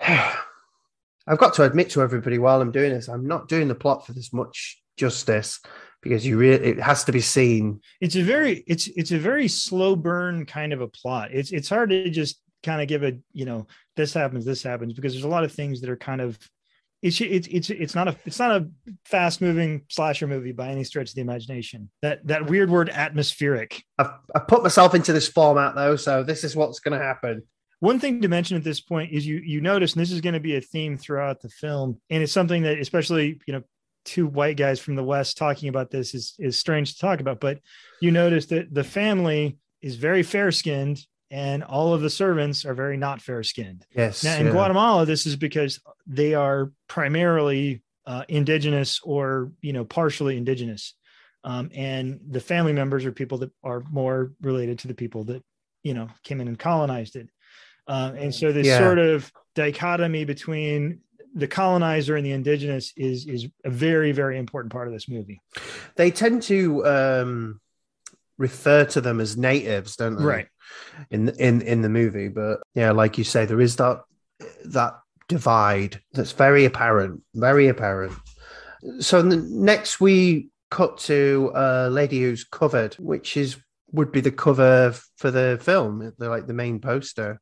[1.28, 4.06] I've got to admit to everybody while I'm doing this, I'm not doing the plot
[4.06, 5.60] for this much justice
[6.02, 7.80] because you really it has to be seen.
[8.00, 11.30] it's a very it's it's a very slow burn kind of a plot.
[11.32, 14.92] It's it's hard to just kind of give a you know this happens this happens
[14.92, 16.38] because there's a lot of things that are kind of
[17.02, 18.68] it's it's it's it's not a it's not a
[19.04, 21.90] fast moving slasher movie by any stretch of the imagination.
[22.02, 23.82] That that weird word atmospheric.
[23.98, 27.42] I've, I've put myself into this format though, so this is what's going to happen.
[27.80, 30.34] One thing to mention at this point is you you notice, and this is going
[30.34, 33.62] to be a theme throughout the film, and it's something that especially you know
[34.04, 37.40] two white guys from the west talking about this is is strange to talk about,
[37.40, 37.60] but
[38.00, 40.98] you notice that the family is very fair skinned
[41.30, 43.84] and all of the servants are very not fair skinned.
[43.94, 44.24] Yes.
[44.24, 44.52] Now in yeah.
[44.52, 50.94] Guatemala, this is because they are primarily uh, indigenous or you know partially indigenous,
[51.44, 55.42] um, and the family members are people that are more related to the people that
[55.82, 57.28] you know came in and colonized it.
[57.88, 58.78] Uh, and so this Yeah.
[58.78, 61.00] sort of dichotomy between
[61.34, 65.40] the colonizer and the indigenous is is a very very important part of this movie.
[65.96, 67.60] they tend to um,
[68.38, 70.24] refer to them as natives, don't they?
[70.24, 70.48] Right.
[71.10, 74.02] In in in the movie, but yeah, like you say, there is that
[74.66, 74.94] that
[75.28, 78.12] divide that's very apparent, very apparent.
[79.00, 83.56] So the, next we cut to a lady who's covered, which is
[83.92, 87.40] would be the cover for the film, the like the main poster,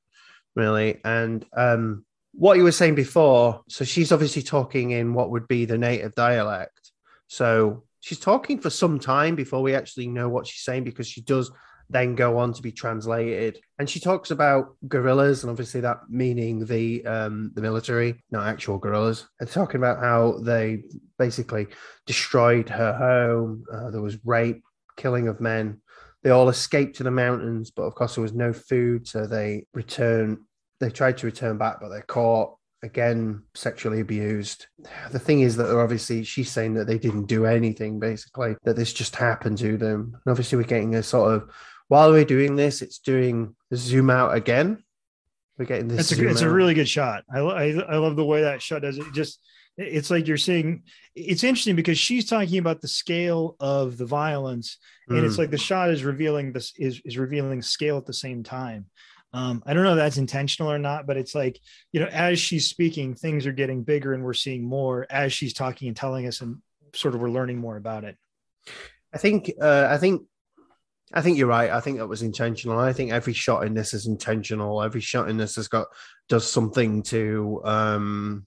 [0.57, 1.01] really.
[1.05, 5.65] And um, what you were saying before, so she's obviously talking in what would be
[5.65, 6.91] the native dialect.
[7.29, 11.21] So she's talking for some time before we actually know what she's saying because she
[11.21, 11.51] does
[11.89, 13.61] then go on to be translated.
[13.79, 18.79] And she talks about guerrillas, and obviously that meaning the um, the military, not actual
[18.79, 19.27] guerrillas.
[19.41, 20.83] And talking about how they
[21.19, 21.69] basically
[22.07, 23.65] destroyed her home.
[23.73, 24.63] Uh, there was rape,
[24.97, 25.81] killing of men.
[26.27, 29.65] They all escaped to the mountains, but of course there was no food, so they
[29.75, 30.39] return.
[30.81, 34.67] They tried to return back, but they're caught again, sexually abused.
[35.13, 38.75] The thing is that they're obviously she's saying that they didn't do anything, basically, that
[38.75, 40.15] this just happened to them.
[40.15, 41.49] And obviously, we're getting a sort of
[41.87, 44.83] while we're doing this, it's doing zoom out again.
[45.59, 46.11] We're getting this.
[46.11, 47.23] It's a it's a really good shot.
[47.33, 49.07] I, I I love the way that shot does it.
[49.15, 49.39] Just
[49.77, 50.83] it's like you're seeing.
[51.15, 55.39] It's interesting because she's talking about the scale of the violence, and it's Mm.
[55.39, 58.87] like the shot is revealing this is is revealing scale at the same time.
[59.33, 61.61] Um, I don't know if that's intentional or not, but it's like
[61.93, 65.53] you know, as she's speaking, things are getting bigger, and we're seeing more as she's
[65.53, 66.63] talking and telling us, and
[66.95, 68.17] sort of we're learning more about it.
[69.13, 70.23] I think uh, I think
[71.13, 71.71] I think you're right.
[71.71, 72.79] I think that was intentional.
[72.79, 74.83] I think every shot in this is intentional.
[74.83, 75.87] Every shot in this has got
[76.29, 78.47] does something to um,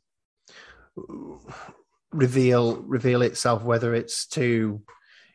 [2.11, 4.81] reveal reveal itself, whether it's to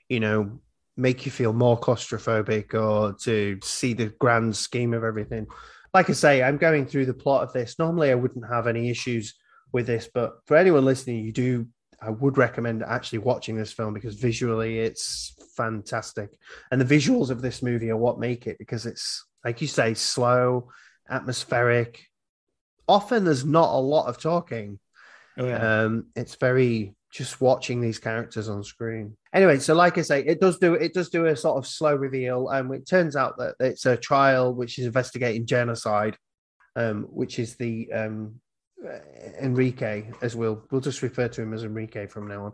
[0.08, 0.60] you know
[0.96, 5.46] make you feel more claustrophobic or to see the grand scheme of everything.
[5.92, 7.78] Like I say, I'm going through the plot of this.
[7.78, 9.34] Normally, I wouldn't have any issues
[9.72, 11.68] with this, but for anyone listening, you do.
[12.00, 16.38] I would recommend actually watching this film because visually it's fantastic.
[16.70, 19.94] And the visuals of this movie are what make it because it's, like you say,
[19.94, 20.68] slow,
[21.08, 22.04] atmospheric.
[22.86, 24.78] Often there's not a lot of talking.
[25.38, 29.16] Oh yeah, Um, it's very just watching these characters on screen.
[29.32, 31.94] Anyway, so like I say, it does do it does do a sort of slow
[31.94, 36.16] reveal, and it turns out that it's a trial which is investigating genocide,
[36.76, 38.40] um, which is the um,
[39.40, 42.52] Enrique, as we'll we'll just refer to him as Enrique from now on.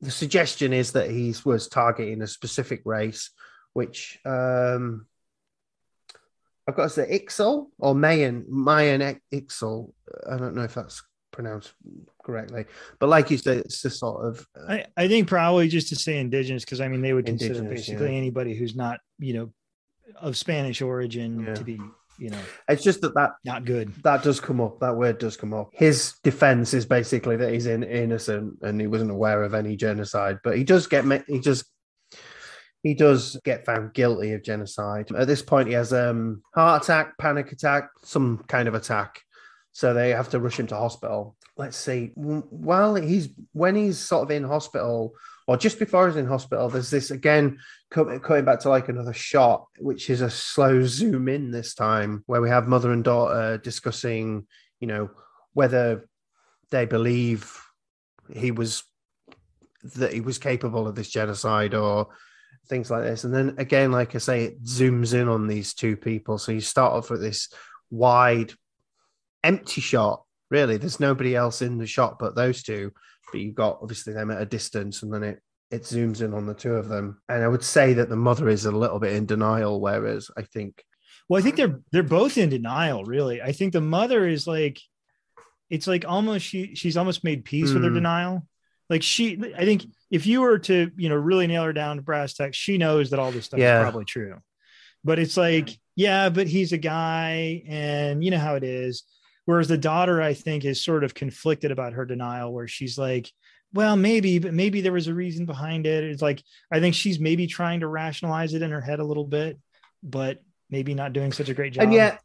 [0.00, 3.30] The suggestion is that he was targeting a specific race,
[3.72, 5.06] which um,
[6.68, 9.92] I've got to say Ixil or Mayan Mayan Ixil.
[10.30, 11.02] I don't know if that's
[11.36, 11.74] pronounced
[12.24, 12.64] correctly,
[12.98, 15.96] but like you said, it's the sort of uh, I, I think probably just to
[15.96, 18.18] say indigenous because I mean they would consider basically yeah.
[18.18, 19.52] anybody who's not you know
[20.20, 21.54] of Spanish origin Yeah.
[21.54, 21.78] to be
[22.18, 23.94] you know it's just that that not good.
[24.02, 24.80] that does come up.
[24.80, 25.70] That word does come up.
[25.72, 30.38] His defense is basically that he's in, innocent and he wasn't aware of any genocide,
[30.42, 31.66] but he does get he just
[32.82, 35.10] he does get found guilty of genocide.
[35.12, 39.20] At this point, he has um heart attack, panic attack, some kind of attack.
[39.76, 41.36] So they have to rush him to hospital.
[41.58, 42.12] Let's see.
[42.14, 45.12] While he's when he's sort of in hospital,
[45.46, 47.58] or just before he's in hospital, there's this again
[47.90, 52.40] coming back to like another shot, which is a slow zoom in this time, where
[52.40, 54.46] we have mother and daughter discussing,
[54.80, 55.10] you know,
[55.52, 56.08] whether
[56.70, 57.60] they believe
[58.32, 58.82] he was
[59.96, 62.08] that he was capable of this genocide or
[62.66, 63.24] things like this.
[63.24, 66.38] And then again, like I say, it zooms in on these two people.
[66.38, 67.50] So you start off with this
[67.90, 68.54] wide,
[69.46, 70.22] empty shot.
[70.50, 72.92] Really, there's nobody else in the shot but those two.
[73.32, 75.40] But you've got obviously them at a distance, and then it
[75.70, 77.20] it zooms in on the two of them.
[77.28, 80.42] And I would say that the mother is a little bit in denial, whereas I
[80.42, 80.84] think.
[81.28, 83.04] Well, I think they're they're both in denial.
[83.04, 84.80] Really, I think the mother is like,
[85.70, 87.74] it's like almost she she's almost made peace mm.
[87.74, 87.96] with her hmm.
[87.96, 88.46] denial
[88.88, 92.02] like she, I think if you were to, you know, really nail her down to
[92.02, 93.80] brass tacks, she knows that all this stuff yeah.
[93.80, 94.38] is probably true.
[95.04, 99.04] But it's like, yeah, but he's a guy, and you know how it is.
[99.46, 103.32] Whereas the daughter, I think, is sort of conflicted about her denial, where she's like,
[103.72, 106.04] well, maybe, but maybe there was a reason behind it.
[106.04, 109.24] It's like I think she's maybe trying to rationalize it in her head a little
[109.24, 109.58] bit,
[110.02, 111.84] but maybe not doing such a great job.
[111.84, 112.20] And yet,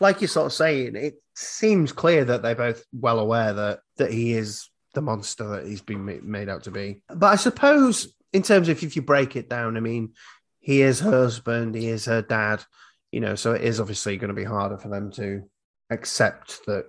[0.00, 4.12] like you're sort of saying, it seems clear that they're both well aware that that
[4.12, 7.02] he is the monster that he's been made out to be.
[7.08, 10.14] But I suppose, in terms of if you break it down, I mean,
[10.60, 12.64] he is her husband, he is her dad,
[13.12, 15.42] you know, so it is obviously going to be harder for them to
[15.90, 16.86] accept that,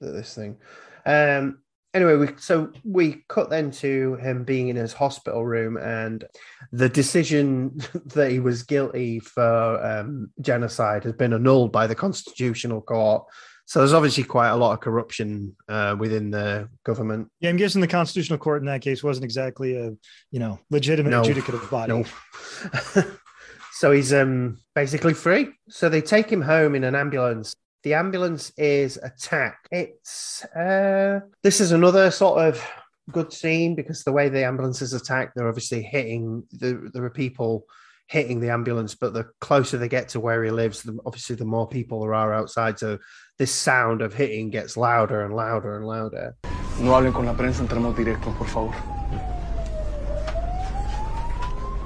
[0.00, 0.58] that this thing.
[1.06, 1.58] Um,
[1.94, 6.24] anyway, we so we cut then to him being in his hospital room and
[6.70, 12.80] the decision that he was guilty for um, genocide has been annulled by the Constitutional
[12.80, 13.24] Court.
[13.64, 17.28] So there's obviously quite a lot of corruption uh, within the government.
[17.40, 19.92] Yeah, I'm guessing the constitutional court in that case wasn't exactly a
[20.30, 21.92] you know legitimate no, adjudicative body.
[21.92, 23.04] No.
[23.72, 25.50] so he's um, basically free.
[25.68, 27.54] So they take him home in an ambulance.
[27.82, 29.68] The ambulance is attacked.
[29.72, 32.64] It's uh, this is another sort of
[33.10, 36.44] good scene because the way the ambulance is attacked, they're obviously hitting.
[36.52, 37.66] The, there are people
[38.06, 41.44] hitting the ambulance, but the closer they get to where he lives, the, obviously the
[41.44, 42.78] more people there are outside.
[42.78, 42.98] So
[43.38, 46.36] this sound of hitting gets louder and louder and louder.
[46.78, 48.74] No hablen con la prensa, entramos directo, por favor.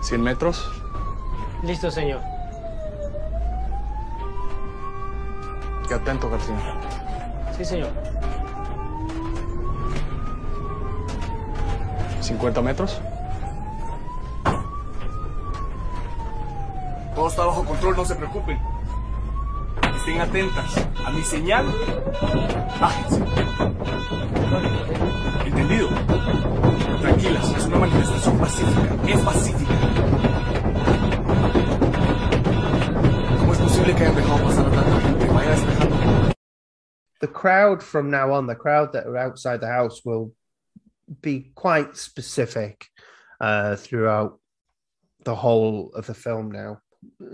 [0.02, 0.62] 100 metros.
[1.62, 2.35] Listo, señor.
[5.88, 6.56] Qué atento, García.
[7.56, 7.90] Sí, señor.
[12.20, 13.00] 50 metros.
[17.14, 18.58] Todo está bajo control, no se preocupen.
[19.96, 21.66] Estén atentas a mi señal.
[22.80, 23.22] Bájense.
[25.46, 25.88] ¿Entendido?
[27.00, 28.96] Tranquilas, es una manifestación pacífica.
[29.06, 29.74] Es pacífica.
[33.38, 35.25] ¿Cómo es posible que hayan dejado pasar a tanta gente?
[37.20, 40.32] The crowd from now on, the crowd that are outside the house will
[41.22, 42.86] be quite specific
[43.40, 44.38] uh, throughout
[45.24, 46.80] the whole of the film now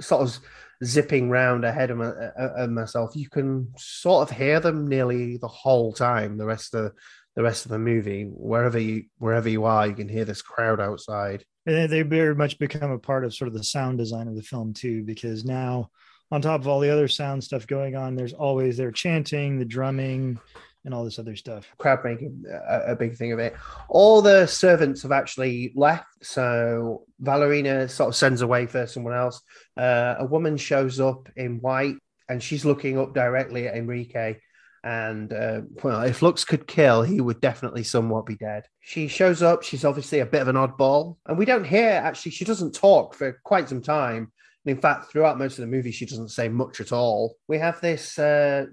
[0.01, 0.39] sort of
[0.85, 5.37] zipping round ahead of, my, uh, of, myself, you can sort of hear them nearly
[5.37, 6.37] the whole time.
[6.39, 6.93] The rest of
[7.35, 10.81] the rest of the movie, wherever you wherever you are, you can hear this crowd
[10.81, 11.45] outside.
[11.65, 14.43] And they very much become a part of sort of the sound design of the
[14.43, 15.91] film too, because now
[16.33, 19.67] on top of all the other sound stuff going on, there's always their chanting, the
[19.67, 20.41] drumming,
[20.85, 21.67] and all this other stuff.
[21.77, 23.55] Crowd making a, a, big thing of it.
[23.89, 26.07] All the servants have actually left.
[26.23, 29.43] So Valerina sort of sends away for someone else.
[29.77, 31.97] Uh, a woman shows up in white
[32.31, 34.39] and she's looking up directly at Enrique.
[34.83, 38.65] And uh, well, if looks could kill, he would definitely somewhat be dead.
[38.81, 39.63] She shows up.
[39.63, 41.19] She's obviously a bit of an oddball.
[41.27, 44.33] And we don't hear, actually, she doesn't talk for quite some time.
[44.65, 47.37] And in fact, throughout most of the movie, she doesn't say much at all.
[47.49, 48.67] We have this uh,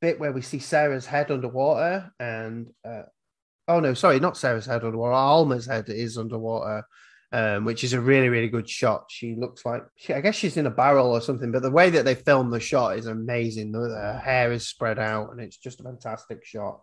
[0.00, 3.02] bit where we see Sarah's head underwater, and uh,
[3.68, 5.12] oh no, sorry, not Sarah's head underwater.
[5.12, 6.84] Alma's head is underwater,
[7.32, 9.06] um, which is a really really good shot.
[9.08, 11.90] She looks like she, I guess she's in a barrel or something, but the way
[11.90, 13.72] that they film the shot is amazing.
[13.72, 16.82] The, hair is spread out, and it's just a fantastic shot.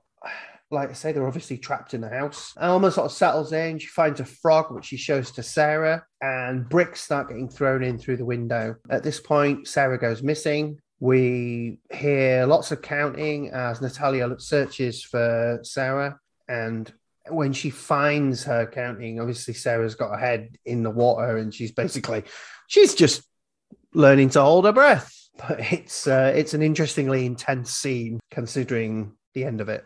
[0.72, 2.54] Like I say, they're obviously trapped in the house.
[2.58, 3.80] Alma sort of settles in.
[3.80, 7.98] She finds a frog, which she shows to Sarah, and bricks start getting thrown in
[7.98, 8.76] through the window.
[8.90, 10.80] At this point, Sarah goes missing.
[11.00, 16.20] We hear lots of counting as Natalia searches for Sarah.
[16.48, 16.92] And
[17.30, 21.72] when she finds her counting, obviously Sarah's got her head in the water and she's
[21.72, 22.24] basically,
[22.68, 23.24] she's just
[23.94, 25.16] learning to hold her breath.
[25.48, 29.86] But it's uh, it's an interestingly intense scene considering the end of it.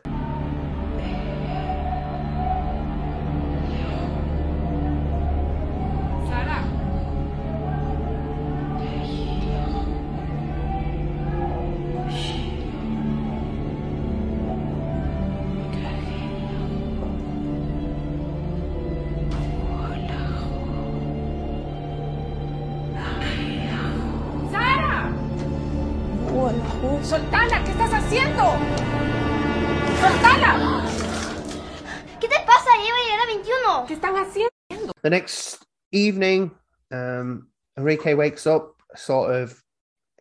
[36.03, 36.51] Evening,
[36.91, 37.47] um,
[37.77, 39.59] Enrique wakes up, sort of.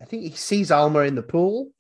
[0.01, 1.71] I think he sees Alma in the pool,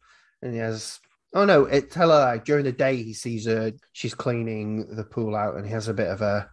[0.42, 1.00] and he has.
[1.34, 1.64] Oh no!
[1.64, 3.72] It tell her like, during the day he sees her.
[3.92, 6.50] She's cleaning the pool out, and he has a bit of a.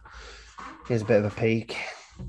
[0.88, 1.76] He has a bit of a peek.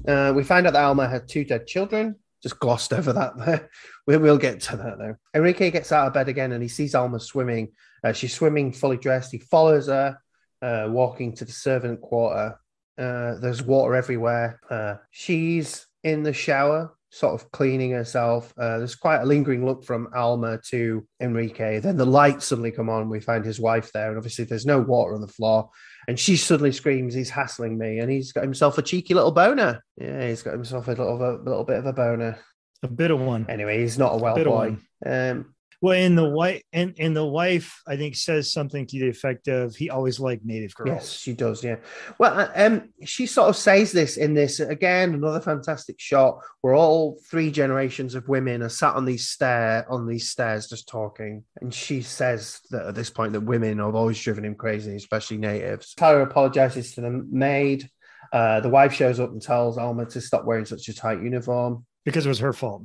[0.08, 2.16] Uh, we find out that Alma had two dead children.
[2.42, 3.70] Just glossed over that there.
[4.08, 5.16] We will get to that though.
[5.36, 7.72] Enrique gets out of bed again, and he sees Alma swimming.
[8.04, 9.32] Uh, she's swimming fully dressed.
[9.32, 10.18] He follows her,
[10.62, 12.60] uh, walking to the servant quarter.
[12.98, 14.60] Uh, there's water everywhere.
[14.70, 18.54] Uh, she's in the shower, sort of cleaning herself.
[18.58, 21.80] Uh, there's quite a lingering look from Alma to Enrique.
[21.80, 23.10] Then the lights suddenly come on.
[23.10, 25.70] We find his wife there, and obviously there's no water on the floor.
[26.08, 29.84] And she suddenly screams, "He's hassling me!" And he's got himself a cheeky little boner.
[29.98, 32.40] Yeah, he's got himself a little, a little bit of a boner.
[32.84, 33.46] A bit of one.
[33.48, 34.78] Anyway, he's not a well of boy.
[35.06, 39.10] Um, Well, and the wife and, and the wife, I think, says something to the
[39.10, 40.90] effect of he always liked native girls.
[40.90, 41.64] Yes, she does.
[41.64, 41.78] Yeah.
[42.20, 45.16] Well, uh, um, she sort of says this in this again.
[45.16, 50.08] Another fantastic shot where all three generations of women are sat on these stair on
[50.08, 54.22] these stairs just talking, and she says that at this point that women have always
[54.22, 55.96] driven him crazy, especially natives.
[55.96, 57.90] Tyler apologizes to the maid.
[58.32, 61.86] Uh, the wife shows up and tells Alma to stop wearing such a tight uniform.
[62.06, 62.84] Because it was her fault.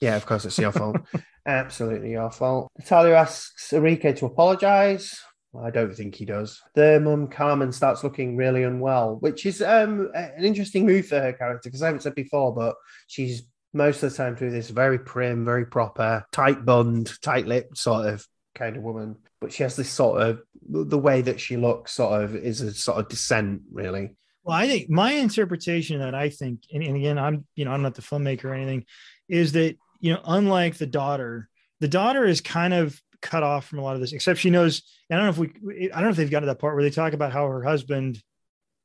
[0.00, 0.96] Yeah, of course, it's your fault.
[1.48, 2.70] Absolutely your fault.
[2.78, 5.18] Natalia asks Enrique to apologize.
[5.52, 6.60] Well, I don't think he does.
[6.74, 11.32] The mum Carmen starts looking really unwell, which is um, an interesting move for her
[11.32, 12.76] character because I haven't said before, but
[13.06, 17.78] she's most of the time through this very prim, very proper, tight bund, tight lipped
[17.78, 19.16] sort of kind of woman.
[19.40, 22.74] But she has this sort of the way that she looks sort of is a
[22.74, 24.10] sort of descent, really.
[24.44, 27.82] Well, I think my interpretation that I think, and, and again, I'm you know I'm
[27.82, 28.84] not the filmmaker or anything,
[29.30, 31.48] is that you know unlike the daughter,
[31.80, 34.82] the daughter is kind of cut off from a lot of this, except she knows.
[35.10, 36.74] And I don't know if we, I don't know if they've gotten to that part
[36.74, 38.22] where they talk about how her husband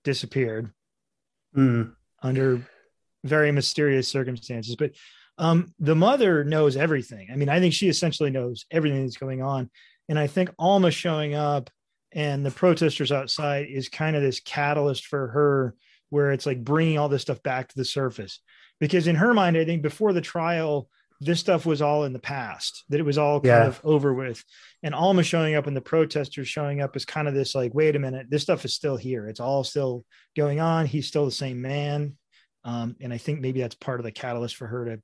[0.03, 0.72] disappeared
[1.53, 1.84] Hmm.
[2.22, 2.68] under
[3.24, 4.91] very mysterious circumstances, but
[5.38, 7.30] um, the mother knows everything.
[7.32, 9.70] I mean, I think she essentially knows everything that's going on,
[10.09, 11.70] and I think Alma showing up
[12.14, 15.76] and the protesters outside is kind of this catalyst for her
[16.09, 18.39] where it's like bringing all this stuff back to the surface
[18.80, 20.88] because in her mind i think before the trial
[21.22, 23.68] this stuff was all in the past that it was all kind Yeah.
[23.68, 24.43] of over with
[24.82, 27.95] and alma showing up and the protesters showing up is kind of this like wait
[27.95, 30.03] a minute this stuff is still here it's all still
[30.36, 32.18] going on he's still the same man
[32.66, 35.01] um, and i think maybe that's part of the catalyst for her to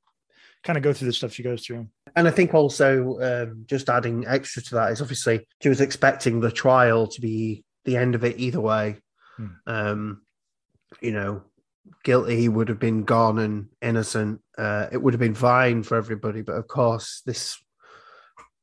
[0.64, 3.90] kind of go through the stuff she goes through And I think also um, just
[3.90, 8.14] adding extra to that is obviously she was expecting the trial to be the end
[8.16, 8.98] of it either way.
[9.38, 9.48] Hmm.
[9.68, 10.22] Um,
[11.02, 11.44] you know,
[12.04, 14.42] guilty he would have been gone and innocent.
[14.58, 17.58] Uh, it would have been fine for everybody, but of course, this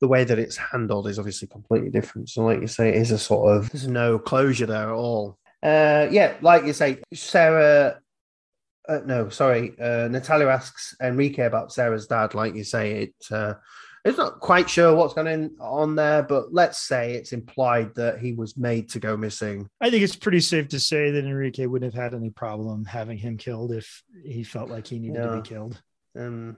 [0.01, 2.29] the way that it's handled is obviously completely different.
[2.29, 5.39] So, like you say, it is a sort of there's no closure there at all.
[5.63, 8.01] Uh, yeah, like you say, Sarah
[8.89, 9.75] uh, no, sorry.
[9.81, 12.35] Uh, Natalia asks Enrique about Sarah's dad.
[12.35, 13.55] Like you say, it uh,
[14.07, 18.33] it's not quite sure what's going on there, but let's say it's implied that he
[18.33, 19.69] was made to go missing.
[19.81, 23.19] I think it's pretty safe to say that Enrique wouldn't have had any problem having
[23.19, 25.83] him killed if he felt like he needed to be killed.
[26.17, 26.57] Um,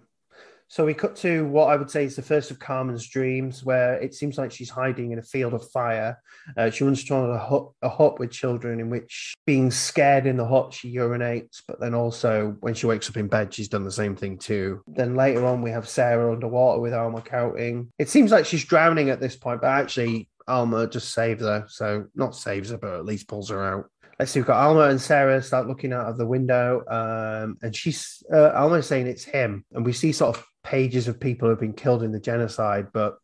[0.68, 3.94] so we cut to what I would say is the first of Carmen's dreams, where
[3.94, 6.20] it seems like she's hiding in a field of fire.
[6.56, 10.36] Uh, she runs toward a hut, a hut with children, in which, being scared in
[10.36, 11.62] the hut, she urinates.
[11.66, 14.82] But then also, when she wakes up in bed, she's done the same thing too.
[14.86, 17.90] Then later on, we have Sarah underwater with Alma counting.
[17.98, 21.64] It seems like she's drowning at this point, but actually, Alma just saves her.
[21.68, 23.90] So not saves her, but at least pulls her out.
[24.18, 27.74] Let's see, we've got Alma and Sarah start looking out of the window, um, and
[27.74, 31.50] she's uh, Alma saying it's him, and we see sort of pages of people who
[31.50, 33.18] have been killed in the genocide, but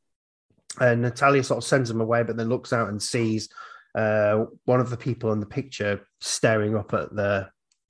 [0.80, 3.48] uh, Natalia sort of sends them away, but then looks out and sees
[3.94, 7.48] uh, one of the people in the picture staring up at the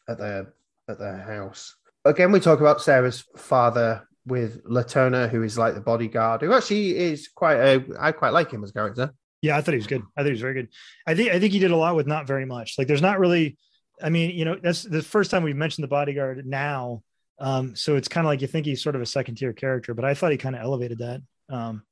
[0.09, 0.47] at the
[0.89, 1.77] at their house.
[2.05, 6.97] Again, we talk about Sarah's father with Letona, who is like the bodyguard, who actually
[6.97, 9.15] is quite a I quite like him as a character.
[9.45, 10.03] Yeah, I thought he was good.
[10.16, 10.68] I think he was very good.
[11.07, 12.76] I think I think he did a lot with not very much.
[12.78, 13.59] Like there's not really
[14.03, 17.03] I mean, you know, that's the first time we've mentioned the bodyguard now.
[17.38, 19.92] Um, so it's kind of like you think he's sort of a second tier character,
[19.92, 21.20] but I thought he kind of elevated that.
[21.49, 21.82] Um,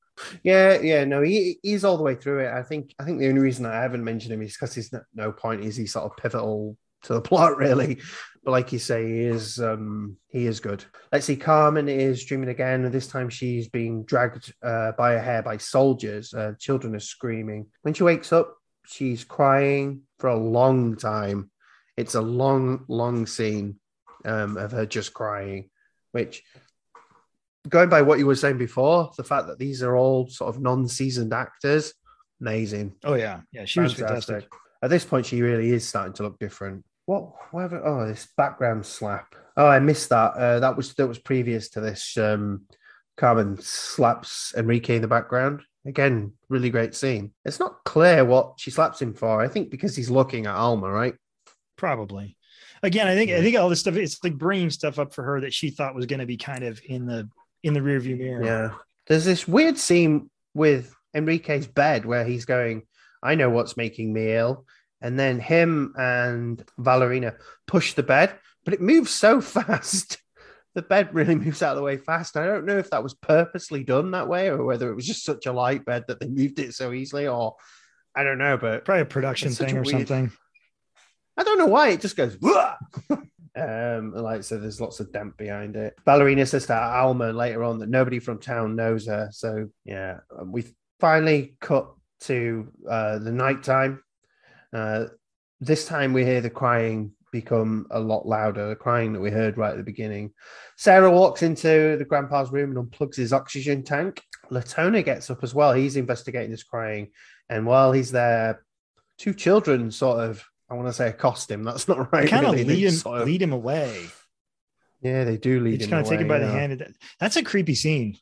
[0.43, 2.53] Yeah, yeah, no, he he's all the way through it.
[2.53, 5.01] I think I think the only reason I haven't mentioned him is because he's no,
[5.15, 7.99] no point is he sort of pivotal to the plot, really.
[8.45, 10.85] But like you say, he is um he is good.
[11.13, 15.21] Let's see, Carmen is dreaming again, and this time she's being dragged uh, by her
[15.21, 16.35] hair by soldiers.
[16.35, 17.67] Uh, children are screaming.
[17.83, 21.51] When she wakes up, she's crying for a long time.
[21.97, 23.79] It's a long, long scene
[24.25, 25.71] um, of her just crying,
[26.13, 26.43] which
[27.69, 30.61] going by what you were saying before, the fact that these are all sort of
[30.61, 31.95] non-seasoned actors,
[32.41, 32.95] amazing.
[33.05, 34.49] Oh yeah, yeah, she was fantastic.
[34.83, 36.85] At this point, she really is starting to look different.
[37.07, 37.33] What?
[37.51, 37.85] Whatever.
[37.85, 39.35] Oh, this background slap.
[39.57, 40.35] Oh, I missed that.
[40.35, 42.17] Uh, that was that was previous to this.
[42.17, 42.67] Um,
[43.17, 45.63] Carmen slaps Enrique in the background.
[45.85, 47.33] Again, really great scene.
[47.45, 49.43] It's not clear what she slaps him for.
[49.43, 51.15] I think because he's looking at Alma, right?
[51.77, 52.37] Probably.
[52.83, 55.41] Again, I think I think all this stuff it's like bringing stuff up for her
[55.41, 57.29] that she thought was going to be kind of in the
[57.63, 58.45] in the rearview mirror.
[58.45, 58.71] Yeah.
[59.07, 62.83] There's this weird scene with Enrique's bed where he's going,
[63.23, 64.65] I know what's making me ill.
[65.03, 67.35] And then him and Valerina
[67.67, 68.35] push the bed,
[68.65, 70.19] but it moves so fast.
[70.75, 72.37] The bed really moves out of the way fast.
[72.37, 75.25] I don't know if that was purposely done that way or whether it was just
[75.25, 77.57] such a light bed that they moved it so easily, or
[78.15, 80.09] I don't know, but probably a production thing or weird...
[80.09, 80.33] something.
[81.37, 82.39] I don't know why it just goes.
[83.55, 85.95] Um, like so, there's lots of damp behind it.
[86.07, 89.29] Valerina says to Alma later on that nobody from town knows her.
[89.31, 90.65] So yeah, we
[91.01, 94.03] finally cut to uh, the nighttime.
[94.73, 95.07] Uh,
[95.61, 99.57] this time we hear the crying become a lot louder, the crying that we heard
[99.57, 100.33] right at the beginning.
[100.77, 104.23] Sarah walks into the grandpa's room and unplugs his oxygen tank.
[104.51, 105.73] Letona gets up as well.
[105.73, 107.11] He's investigating this crying.
[107.49, 108.65] And while he's there,
[109.19, 111.65] two children sort of I want to say accost him.
[111.65, 112.29] That's not right.
[112.29, 112.63] Kind really.
[112.63, 113.27] of lead him, sort of...
[113.27, 114.07] lead him away.
[115.03, 115.81] Yeah, they do lead.
[115.81, 116.95] Just kind of take him by the hand.
[117.21, 118.17] That's a creepy scene.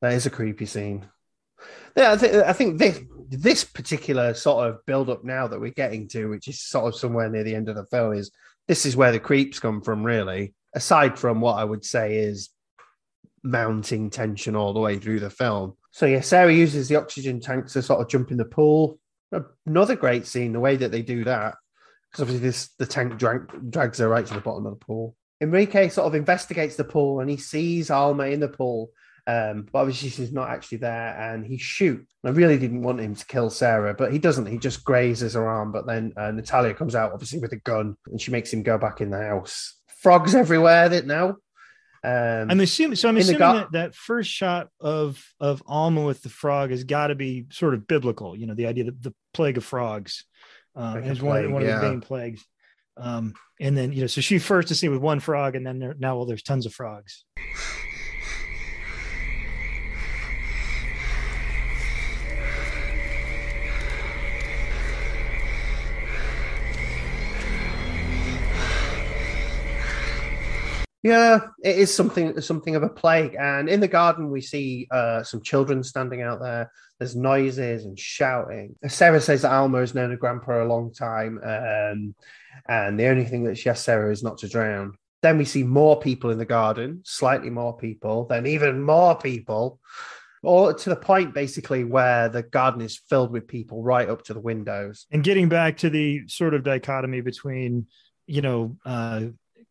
[0.00, 1.06] That is a creepy scene.
[1.96, 3.00] Yeah, I think I think this
[3.32, 6.98] this particular sort of build up now that we're getting to, which is sort of
[6.98, 8.30] somewhere near the end of the film, is
[8.68, 10.54] this is where the creeps come from, really.
[10.74, 12.50] Aside from what I would say is
[13.42, 15.76] mounting tension all the way through the film.
[15.90, 18.98] So yeah, Sarah uses the oxygen tank to sort of jump in the pool.
[19.66, 21.54] Another great scene, the way that they do that,
[22.10, 25.16] because obviously this the tank drag, drags her right to the bottom of the pool.
[25.40, 28.90] Enrique sort of investigates the pool and he sees Alma in the pool,
[29.26, 32.12] um, but obviously she's not actually there, and he shoots.
[32.24, 34.46] I really didn't want him to kill Sarah, but he doesn't.
[34.46, 35.70] He just grazes her arm.
[35.70, 38.78] But then uh, Natalia comes out, obviously with a gun, and she makes him go
[38.78, 39.76] back in the house.
[40.00, 41.36] Frogs everywhere that now.
[42.04, 42.96] Um, I'm assuming.
[42.96, 47.08] So I'm assuming that that first shot of of Alma with the frog has got
[47.08, 48.36] to be sort of biblical.
[48.36, 50.24] You know, the idea that the plague of frogs
[50.74, 51.76] um, is plague, one, one yeah.
[51.76, 52.44] of the main plagues.
[52.96, 55.78] Um, and then you know, so she first to see with one frog, and then
[55.78, 57.24] there, now well, there's tons of frogs.
[71.02, 73.34] Yeah, it is something something of a plague.
[73.38, 76.70] And in the garden, we see uh, some children standing out there.
[76.98, 78.76] There's noises and shouting.
[78.86, 82.14] Sarah says that Alma has known her grandpa a long time, um,
[82.68, 84.94] and the only thing that she asks Sarah is not to drown.
[85.22, 89.80] Then we see more people in the garden, slightly more people, then even more people,
[90.42, 94.34] or to the point basically where the garden is filled with people right up to
[94.34, 95.06] the windows.
[95.10, 97.86] And getting back to the sort of dichotomy between
[98.26, 99.22] you know uh,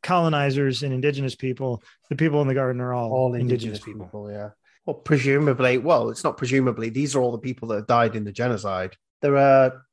[0.03, 4.05] colonizers and indigenous people, the people in the garden are all, all indigenous, indigenous people.
[4.05, 4.31] people.
[4.31, 4.49] Yeah.
[4.85, 6.89] Well, presumably, well, it's not presumably.
[6.89, 8.95] These are all the people that have died in the genocide.
[9.21, 9.85] There are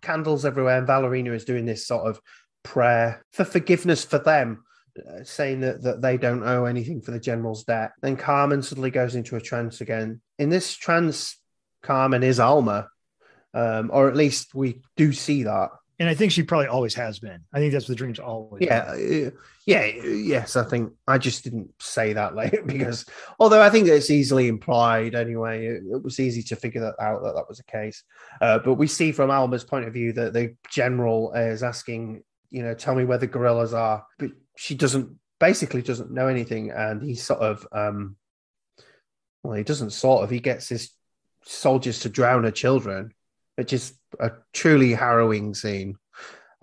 [0.00, 2.20] candles everywhere, and Valerina is doing this sort of
[2.62, 4.64] prayer for forgiveness for them,
[4.98, 7.92] uh, saying that, that they don't owe anything for the general's debt.
[8.00, 10.22] Then Carmen suddenly goes into a trance again.
[10.38, 11.38] In this trance,
[11.82, 12.88] Carmen is Alma,
[13.52, 17.18] um, or at least we do see that and I think she probably always has
[17.18, 17.40] been.
[17.52, 18.62] I think that's what the dreams always.
[18.62, 19.32] Yeah, been.
[19.64, 20.56] yeah, yes.
[20.56, 23.06] I think I just didn't say that late because
[23.38, 27.22] although I think it's easily implied anyway, it, it was easy to figure that out
[27.22, 28.02] that that was the case.
[28.40, 32.62] Uh, but we see from Alma's point of view that the general is asking, you
[32.62, 37.02] know, tell me where the guerrillas are, but she doesn't basically doesn't know anything, and
[37.02, 38.16] he sort of, um,
[39.42, 40.30] well, he doesn't sort of.
[40.30, 40.90] He gets his
[41.44, 43.12] soldiers to drown her children
[43.56, 45.96] which is a truly harrowing scene.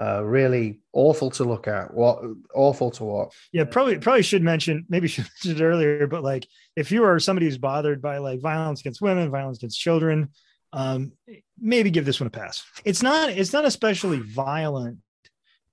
[0.01, 1.93] Uh, really awful to look at.
[1.93, 2.23] What
[2.55, 3.35] awful to watch.
[3.51, 7.19] Yeah, probably probably should mention maybe should mention it earlier, but like if you are
[7.19, 10.29] somebody who's bothered by like violence against women, violence against children,
[10.73, 11.11] um,
[11.59, 12.63] maybe give this one a pass.
[12.83, 14.99] It's not it's not especially violent,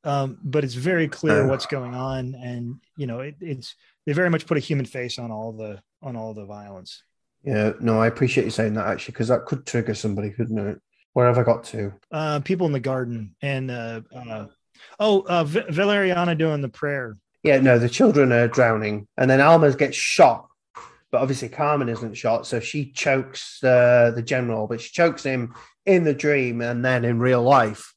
[0.04, 3.74] um, but it's very clear what's going on, and you know it, it's
[4.06, 7.02] they very much put a human face on all the on all the violence.
[7.44, 10.80] Yeah, no, I appreciate you saying that actually because that could trigger somebody, couldn't it?
[11.18, 11.92] Where have I got to?
[12.12, 14.46] Uh, people in the garden and uh, uh
[15.00, 17.16] oh, uh, v- Valeriana doing the prayer.
[17.42, 20.46] Yeah, no, the children are drowning, and then Alma gets shot,
[21.10, 25.56] but obviously Carmen isn't shot, so she chokes uh, the general, but she chokes him
[25.84, 27.94] in the dream and then in real life.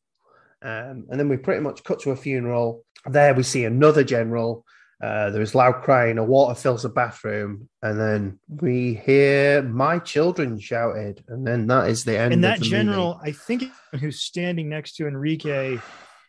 [0.63, 2.83] Um, and then we pretty much cut to a funeral.
[3.05, 4.65] There we see another general
[5.01, 9.97] Uh, there is loud crying, a water fills the bathroom, and then we hear my
[9.97, 12.33] children shouted, and then that is the end.
[12.33, 13.29] and that general, movie.
[13.29, 13.63] I think,
[13.99, 15.79] who's standing next to Enrique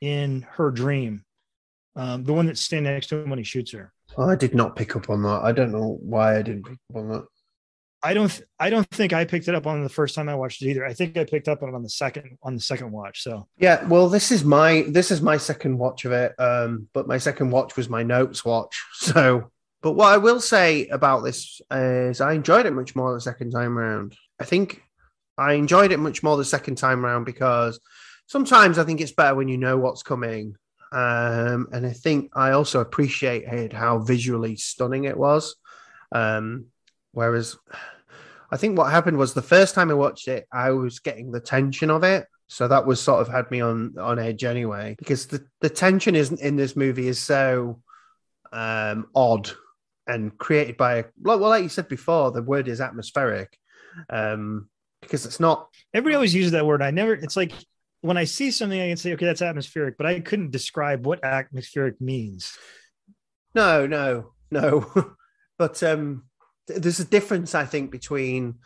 [0.00, 1.22] in her dream,
[1.96, 3.92] um, the one that's standing next to him when he shoots her.
[4.16, 5.42] I did not pick up on that.
[5.42, 7.26] I don't know why I didn't pick up on that.
[8.02, 10.62] I don't, I don't think I picked it up on the first time I watched
[10.62, 10.84] it either.
[10.84, 13.22] I think I picked up on it on the second, on the second watch.
[13.22, 16.34] So Yeah, well, this is my this is my second watch of it.
[16.38, 18.82] Um, but my second watch was my notes watch.
[18.94, 19.50] So,
[19.82, 23.50] but what I will say about this is I enjoyed it much more the second
[23.50, 24.16] time around.
[24.40, 24.80] I think
[25.36, 27.80] I enjoyed it much more the second time round because
[28.26, 30.56] sometimes I think it's better when you know what's coming.
[30.92, 35.56] Um, and I think I also appreciated how visually stunning it was.
[36.12, 36.66] Um,
[37.12, 37.56] whereas
[38.50, 41.40] I think what happened was the first time I watched it, I was getting the
[41.40, 42.26] tension of it.
[42.48, 46.14] So that was sort of had me on on edge anyway, because the, the tension
[46.14, 47.80] isn't in this movie is so
[48.52, 49.50] um odd
[50.06, 53.56] and created by a well, like you said before, the word is atmospheric.
[54.10, 54.68] Um
[55.00, 56.80] because it's not everybody always uses that word.
[56.80, 57.52] I never, it's like
[58.02, 61.24] when I see something, I can say, okay, that's atmospheric, but I couldn't describe what
[61.24, 62.56] atmospheric means.
[63.54, 64.90] No, no, no.
[65.58, 66.24] but um,
[66.66, 68.56] there's a difference, I think, between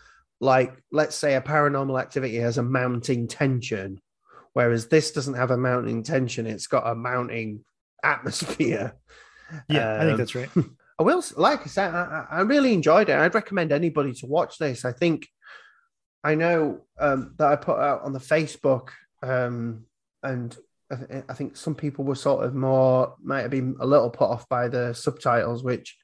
[0.40, 4.00] like, let's say, a paranormal activity has a mounting tension,
[4.52, 6.46] whereas this doesn't have a mounting tension.
[6.46, 7.64] It's got a mounting
[8.02, 8.94] atmosphere.
[9.68, 10.50] Yeah, I think Um, that's right.
[10.98, 13.18] I will, like I said, I, I I really enjoyed it.
[13.18, 14.84] I'd recommend anybody to watch this.
[14.84, 15.28] I think
[16.24, 18.88] I know um, that I put out on the Facebook,
[19.22, 19.84] um,
[20.22, 20.56] and
[20.90, 24.10] I, th- I think some people were sort of more might have been a little
[24.10, 25.96] put off by the subtitles, which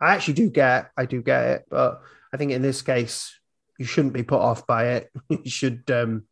[0.00, 0.90] I actually do get.
[0.96, 2.00] I do get it, but
[2.32, 3.38] I think in this case,
[3.78, 5.10] you shouldn't be put off by it.
[5.28, 6.24] you should um,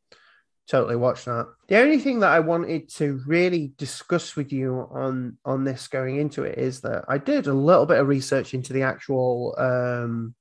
[0.69, 1.47] totally watch that.
[1.69, 6.17] The only thing that I wanted to really discuss with you on on this going
[6.17, 10.35] into it is that I did a little bit of research into the actual um,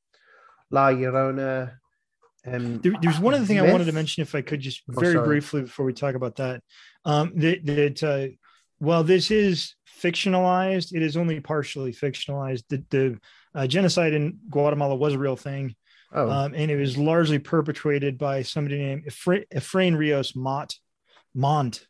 [0.72, 1.74] La Llorona.
[2.46, 5.00] Um, There, there's one other thing I wanted to mention, if I could, just Oh,
[5.00, 5.28] very sorry.
[5.28, 6.62] briefly before we talk about that.
[7.04, 8.28] Um, that that uh,
[8.80, 12.64] while this is fictionalized, it is only partially fictionalized.
[12.70, 13.20] The, the
[13.56, 15.76] uh, genocide in Guatemala was a real thing,
[16.14, 20.76] Oh, um, and it was largely perpetrated by somebody named Efra- Efrain Rios Mott.
[21.34, 21.86] Montt.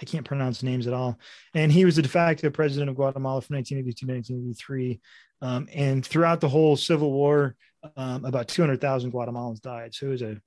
[0.00, 1.18] I can't pronounce names at all.
[1.54, 5.00] And he was the de facto president of Guatemala from 1982 to 1983.
[5.40, 7.54] Um, and throughout the whole civil war,
[7.96, 9.94] um, about 200,000 Guatemalans died.
[9.94, 10.40] So it was a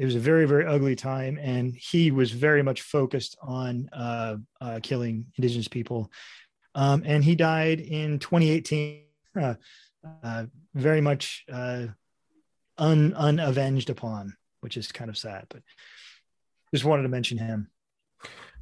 [0.00, 4.36] it was a very very ugly time, and he was very much focused on uh,
[4.58, 6.10] uh, killing indigenous people.
[6.74, 9.02] Um, and he died in 2018,
[9.40, 9.54] uh,
[10.24, 11.88] uh, very much uh,
[12.78, 15.44] un unavenged upon, which is kind of sad.
[15.50, 15.60] But
[16.72, 17.68] just wanted to mention him.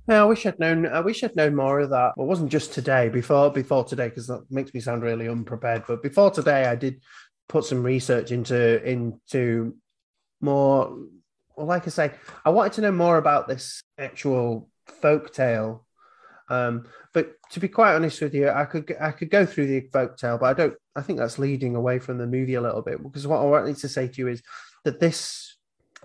[0.08, 0.86] Yeah, I wish I'd known.
[0.86, 2.14] I wish I'd known more of that.
[2.16, 3.10] Well, it wasn't just today.
[3.10, 5.84] Before before today, because that makes me sound really unprepared.
[5.86, 7.00] But before today, I did
[7.48, 9.76] put some research into into
[10.40, 10.98] more.
[11.58, 12.12] Well, like I say,
[12.44, 15.84] I wanted to know more about this actual folk tale.
[16.48, 19.80] Um, but to be quite honest with you, I could I could go through the
[19.92, 20.74] folk tale, but I don't.
[20.94, 23.76] I think that's leading away from the movie a little bit because what I wanted
[23.78, 24.40] to say to you is
[24.84, 25.56] that this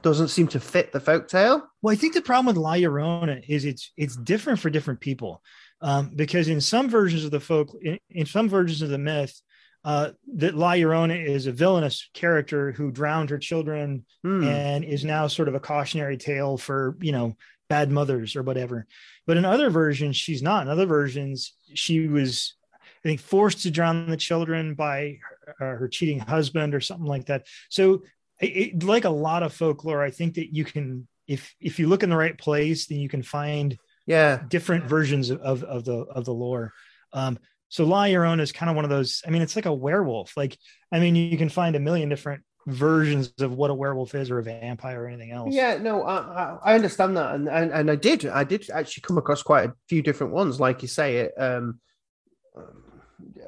[0.01, 1.67] doesn't seem to fit the folk tale.
[1.81, 5.43] Well, I think the problem with La Llorona is it's it's different for different people,
[5.81, 9.39] um, because in some versions of the folk, in, in some versions of the myth,
[9.83, 14.43] uh, that La Llorona is a villainous character who drowned her children Hmm.
[14.43, 17.35] and is now sort of a cautionary tale for you know
[17.69, 18.85] bad mothers or whatever.
[19.27, 20.63] But in other versions, she's not.
[20.63, 25.19] In other versions, she was, I think, forced to drown the children by
[25.57, 27.47] her, her cheating husband or something like that.
[27.69, 28.03] So,
[28.39, 32.03] it, like a lot of folklore, I think that you can, if if you look
[32.03, 35.93] in the right place, then you can find Yeah, different versions of of, of the
[35.93, 36.73] of the lore.
[37.13, 37.37] Um,
[37.73, 39.23] so La Llorona is kind of one of those.
[39.25, 40.37] I mean, it's like a werewolf.
[40.37, 40.55] Like,
[40.91, 44.37] I mean, you can find a million different versions of what a werewolf is or
[44.37, 45.55] a vampire or anything else.
[45.55, 49.17] Yeah, no, I, I- understand that, and, and and I did, I did actually come
[49.17, 51.15] across quite a few different ones, like you say.
[51.17, 51.79] It um,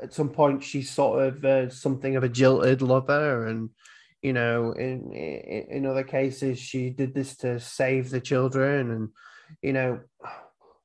[0.01, 3.69] at some point she's sort of uh, something of a jilted lover, and
[4.23, 9.09] you know, in, in in other cases she did this to save the children, and
[9.61, 9.99] you know,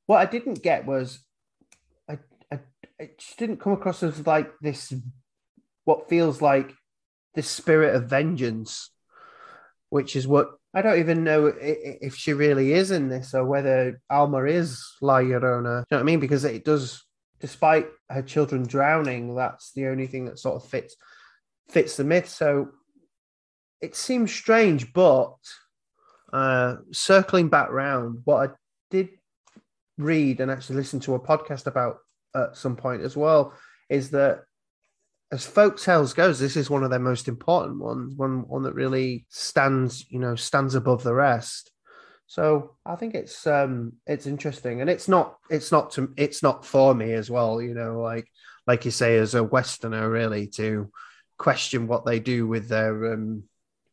[0.05, 1.25] what I didn't get was,
[3.01, 4.93] it just didn't come across as like this,
[5.85, 6.73] what feels like
[7.35, 8.91] this spirit of vengeance
[9.91, 14.01] which is what I don't even know if she really is in this or whether
[14.09, 15.81] Alma is La Llorona.
[15.81, 16.21] You know what I mean?
[16.21, 17.05] Because it does,
[17.41, 20.95] despite her children drowning, that's the only thing that sort of fits
[21.69, 22.29] fits the myth.
[22.29, 22.69] So
[23.81, 25.35] it seems strange, but
[26.33, 28.53] uh, circling back round, what I
[28.93, 29.09] did
[29.99, 31.99] read and actually listen to a podcast about
[32.35, 33.55] at some point as well
[33.89, 34.43] is that
[35.33, 38.75] as folk tales goes, this is one of their most important ones, one one that
[38.75, 41.71] really stands, you know, stands above the rest.
[42.27, 46.65] So I think it's um it's interesting, and it's not it's not to it's not
[46.65, 48.29] for me as well, you know, like
[48.67, 50.91] like you say, as a Westerner, really to
[51.39, 53.45] question what they do with their um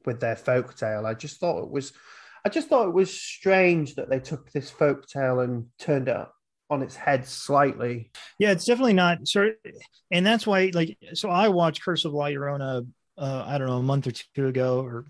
[0.05, 1.05] with their folk tale.
[1.05, 1.93] I just thought it was
[2.45, 6.27] I just thought it was strange that they took this folk tale and turned it
[6.70, 8.11] on its head slightly.
[8.39, 9.51] Yeah, it's definitely not of,
[10.11, 12.88] and that's why like so I watched Curse of La Llorona
[13.18, 15.05] uh I don't know a month or two ago or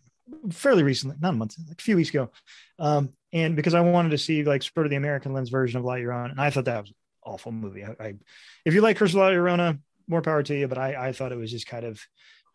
[0.51, 2.32] fairly recently, not a month, like a few weeks ago.
[2.80, 5.86] Um and because I wanted to see like sort of the American lens version of
[5.86, 7.84] La Llorona and I thought that was an awful movie.
[7.84, 8.14] I, I
[8.66, 11.32] if you like Curse of La Llorona, more power to you, but I I thought
[11.32, 12.01] it was just kind of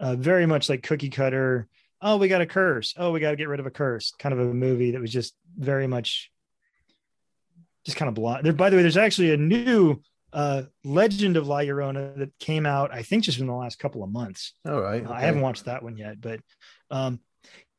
[0.01, 1.69] uh, very much like cookie cutter.
[2.01, 2.95] Oh, we got a curse.
[2.97, 4.13] Oh, we got to get rid of a curse.
[4.19, 6.32] Kind of a movie that was just very much
[7.85, 8.43] just kind of blah.
[8.43, 10.01] There, by the way, there's actually a new
[10.33, 14.03] uh, Legend of La Llorona that came out, I think, just in the last couple
[14.03, 14.55] of months.
[14.67, 15.05] All right.
[15.05, 16.41] Uh, I haven't watched that one yet, but
[16.91, 17.21] um,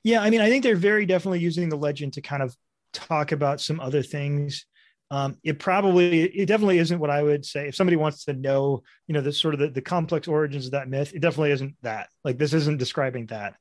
[0.03, 2.55] yeah, I mean, I think they're very definitely using the legend to kind of
[2.91, 4.65] talk about some other things.
[5.09, 7.67] Um, it probably, it definitely isn't what I would say.
[7.67, 10.71] If somebody wants to know, you know, the sort of the, the complex origins of
[10.71, 12.09] that myth, it definitely isn't that.
[12.23, 13.55] Like this isn't describing that.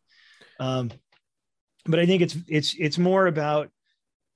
[0.59, 0.91] Um,
[1.85, 3.71] but I think it's it's it's more about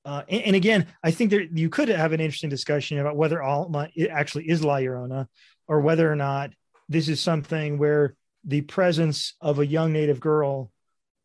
[0.07, 3.43] uh, and, and, again, I think there you could have an interesting discussion about whether
[3.43, 5.27] Alma actually is La Llorona,
[5.67, 6.53] or whether or not
[6.89, 10.71] this is something where the presence of a young native girl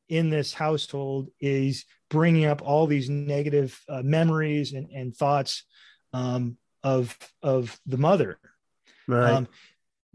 [0.09, 5.63] in this household is bringing up all these negative uh, memories and, and thoughts
[6.13, 8.39] um, of of the mother,
[9.07, 9.31] right?
[9.31, 9.47] Um,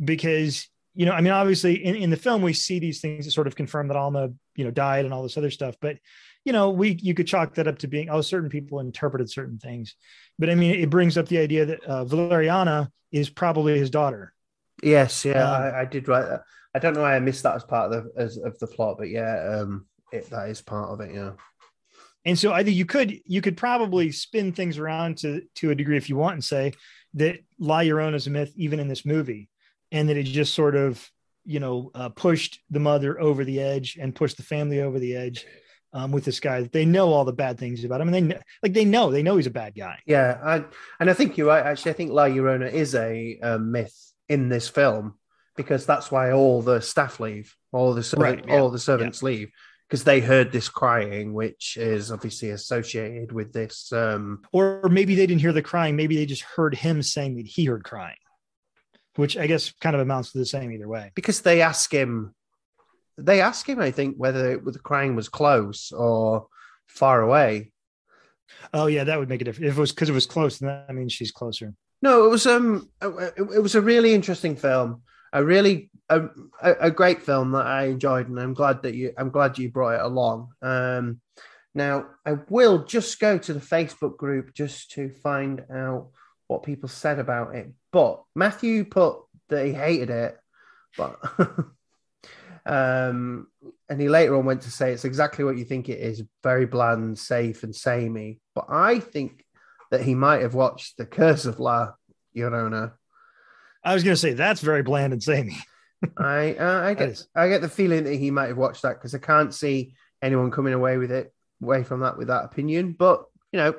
[0.05, 3.31] because you know, I mean, obviously, in, in the film we see these things that
[3.31, 5.99] sort of confirm that Alma, you know, died and all this other stuff, but
[6.47, 9.59] you know, we you could chalk that up to being oh, certain people interpreted certain
[9.59, 9.97] things,
[10.39, 14.33] but I mean, it brings up the idea that uh, Valeriana is probably his daughter.
[14.81, 16.43] Yes, yeah, Um, I, I did write that.
[16.73, 18.97] I don't know why I missed that as part of the as, of the plot,
[18.97, 21.13] but yeah, um, it, that is part of it.
[21.13, 21.33] Yeah,
[22.25, 25.75] And so I think you could you could probably spin things around to to a
[25.75, 26.75] degree if you want and say
[27.15, 29.49] that La Llorona is a myth even in this movie,
[29.91, 31.11] and that it just sort of
[31.45, 35.17] you know uh, pushed the mother over the edge and pushed the family over the
[35.17, 35.45] edge
[35.97, 36.63] um, with this guy.
[36.63, 39.37] They know all the bad things about him, and they like they know they know
[39.37, 39.99] he's a bad guy.
[40.07, 40.65] yeah, I,
[41.01, 41.65] and I think you're right.
[41.65, 45.15] Actually, I think La Llorona is a, a myth in this film
[45.57, 49.23] because that's why all the staff leave, all the servant, Right, yeah, all the servants
[49.23, 49.51] leave
[49.89, 53.93] because they heard this crying, which is obviously associated with this.
[53.93, 55.97] Um, Or maybe they didn't hear the crying.
[55.97, 58.17] Maybe they just heard him saying that he heard crying,
[59.15, 61.13] which I guess kind of amounts to the same either way.
[61.15, 62.35] because they ask him,
[63.19, 66.47] they ask him, I think, whether the crying was close or
[66.87, 67.73] far away.
[68.73, 69.71] Oh yeah, that would make a difference.
[69.71, 71.75] If it was because it was close, then that means she's closer.
[72.03, 75.03] No, it was um, it, it was a really interesting film,
[75.33, 76.23] a really a,
[76.63, 79.71] a a great film that I enjoyed, and I'm glad that you, I'm glad you
[79.71, 80.51] brought it along.
[80.63, 81.21] Um,
[81.75, 86.09] now I will just go to the Facebook group just to find out
[86.47, 87.71] what people said about it.
[87.93, 90.39] But Matthew put that he hated it,
[90.97, 91.19] but
[92.67, 93.47] um,
[93.89, 96.67] and he later on went to say it's exactly what you think it is, very
[96.67, 98.41] bland, safe, and samey.
[98.55, 99.45] But I think
[99.91, 101.93] that he might have watched The Curse of La
[102.37, 102.93] Llorona.
[103.85, 105.59] I was going to say that's very bland and samey.
[106.19, 109.15] I uh, I get I get the feeling that he might have watched that because
[109.15, 112.93] I can't see anyone coming away with it away from that with that opinion.
[112.93, 113.75] But you know,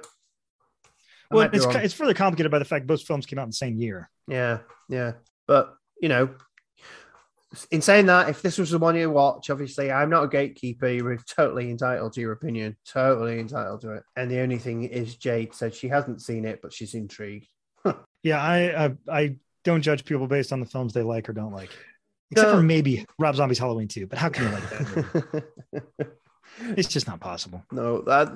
[1.29, 3.53] I Well, it's it's further complicated by the fact both films came out in the
[3.53, 4.09] same year.
[4.27, 5.13] yeah, yeah.
[5.45, 6.29] But you know,
[7.71, 10.89] in saying that, if this was the one you watch, obviously I'm not a gatekeeper.
[10.89, 14.03] You're totally entitled to your opinion, totally entitled to it.
[14.15, 17.47] And the only thing is, Jade said she hasn't seen it, but she's intrigued.
[18.23, 21.53] Yeah, I I, I don't judge people based on the films they like or don't
[21.53, 21.69] like,
[22.31, 22.57] except No.
[22.57, 24.05] for maybe Rob Zombie's Halloween II.
[24.05, 25.43] But how can you like that?
[26.75, 27.63] it's just not possible.
[27.71, 28.29] No, that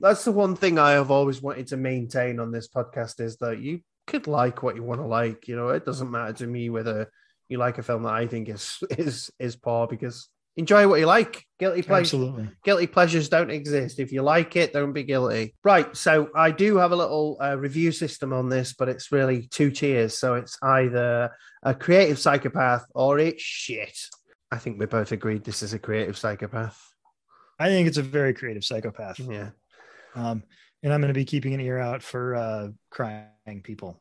[0.00, 3.58] that's the one thing I have always wanted to maintain on this podcast is that
[3.58, 5.48] you could like what you want to like.
[5.48, 7.10] You know, it doesn't matter to me whether
[7.48, 11.06] you like a film that I think is is is poor because enjoy what you
[11.06, 11.44] like.
[11.58, 12.50] Guilty pleasures, Absolutely.
[12.64, 13.98] guilty pleasures don't exist.
[13.98, 15.54] If you like it, don't be guilty.
[15.64, 15.96] Right.
[15.96, 19.70] So I do have a little uh, review system on this, but it's really two
[19.70, 20.16] tiers.
[20.16, 21.30] So it's either
[21.62, 23.98] a creative psychopath or it's shit.
[24.50, 26.80] I think we both agreed this is a creative psychopath.
[27.58, 29.18] I think it's a very creative psychopath.
[29.18, 29.50] Yeah.
[30.14, 30.42] Um,
[30.82, 34.00] and I'm going to be keeping an ear out for uh, crying people.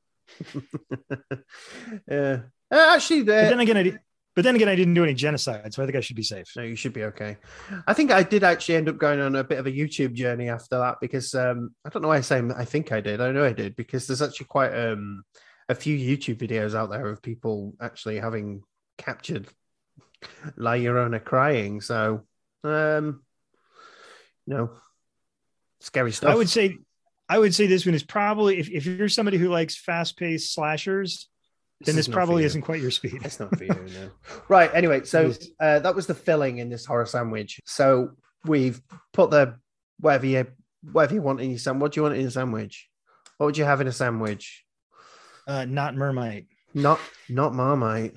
[2.08, 2.42] yeah.
[2.74, 3.98] Uh, actually, But uh, then again, I
[4.36, 6.48] but then again, I didn't do any genocide, so I think I should be safe.
[6.56, 7.38] no, you should be okay.
[7.86, 10.50] I think I did actually end up going on a bit of a YouTube journey
[10.50, 13.22] after that because um, I don't know why I say I think I did.
[13.22, 15.24] I know I did because there's actually quite um,
[15.70, 18.64] a a few YouTube videos out there of people actually having
[18.98, 19.48] captured
[20.56, 21.82] La Llorona crying.
[21.82, 22.26] So,
[22.64, 23.22] um,
[24.46, 24.72] you know,
[25.80, 26.32] scary stuff.
[26.32, 26.78] I would say,
[27.30, 30.54] I would say this one is probably if, if you're somebody who likes fast paced
[30.54, 31.30] slashers,
[31.82, 33.20] then this for probably isn't quite your speed.
[33.24, 34.10] It's not for you, no.
[34.50, 34.72] right.
[34.74, 37.60] Anyway, so uh, that was the filling in this horror sandwich.
[37.66, 38.12] So
[38.46, 39.56] we've put the
[40.00, 40.48] whatever you
[40.92, 41.82] whatever you want in your sandwich.
[41.82, 42.90] What do you want in your sandwich?
[43.38, 44.64] What would you have in a sandwich?
[45.48, 46.48] Uh, not Mermite.
[46.74, 47.00] Not
[47.30, 48.14] not Marmite.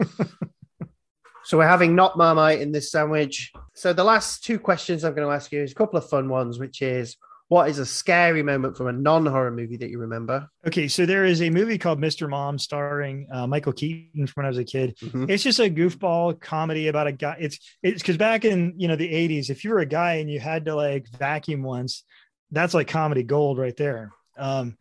[1.44, 3.52] so we're having not Marmite in this sandwich.
[3.74, 6.28] So the last two questions I'm going to ask you is a couple of fun
[6.28, 7.16] ones, which is
[7.48, 10.48] what is a scary moment from a non-horror movie that you remember?
[10.66, 12.28] Okay, so there is a movie called Mr.
[12.28, 14.96] Mom starring uh, Michael Keaton from when I was a kid.
[14.98, 15.30] Mhm.
[15.30, 17.36] It's just a goofball comedy about a guy.
[17.40, 20.30] It's it's because back in you know the '80s, if you were a guy and
[20.30, 22.04] you had to like vacuum once,
[22.50, 24.12] that's like comedy gold right there.
[24.36, 24.76] Um,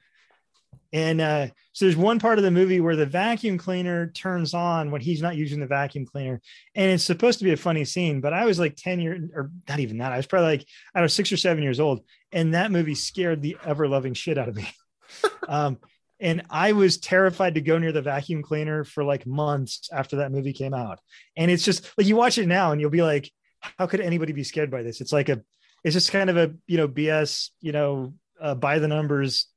[0.94, 4.92] and uh, so there's one part of the movie where the vacuum cleaner turns on
[4.92, 6.42] when he's not using the vacuum cleaner,
[6.76, 8.22] and it's supposed to be a funny scene.
[8.22, 10.12] But I was like 10 years, or not even that.
[10.12, 12.96] I was probably like I don't know six or seven years old, and that movie
[12.96, 14.70] scared the ever loving shit out of me.
[15.48, 15.78] um,
[16.20, 20.32] and I was terrified to go near the vacuum cleaner for like months after that
[20.32, 21.00] movie came out.
[21.36, 24.34] And it's just like you watch it now and you'll be like, how could anybody
[24.34, 25.00] be scared by this?
[25.00, 25.42] It's like a,
[25.84, 29.48] it's just kind of a, you know, BS, you know, uh, by the numbers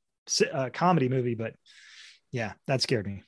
[0.51, 1.35] uh, comedy movie.
[1.35, 1.53] But
[2.31, 3.23] yeah, that scared me.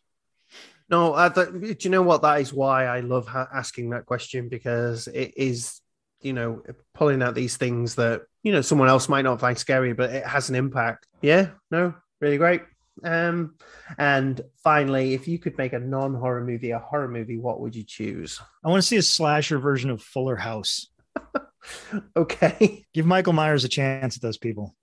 [0.89, 2.21] No, I th- do you know what?
[2.21, 5.81] That is why I love ha- asking that question because it is,
[6.21, 6.61] you know,
[6.93, 10.25] pulling out these things that you know someone else might not find scary, but it
[10.25, 11.07] has an impact.
[11.21, 12.61] Yeah, no, really great.
[13.03, 13.55] Um,
[13.97, 17.83] and finally, if you could make a non-horror movie a horror movie, what would you
[17.83, 18.39] choose?
[18.63, 20.87] I want to see a slasher version of Fuller House.
[22.15, 24.75] Okay, Give Michael Myers a chance at those people.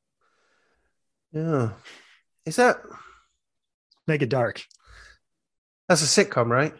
[1.32, 1.70] Yeah,
[2.46, 2.80] is that
[4.06, 4.64] Make it dark.
[5.88, 6.74] that's a sitcom, right?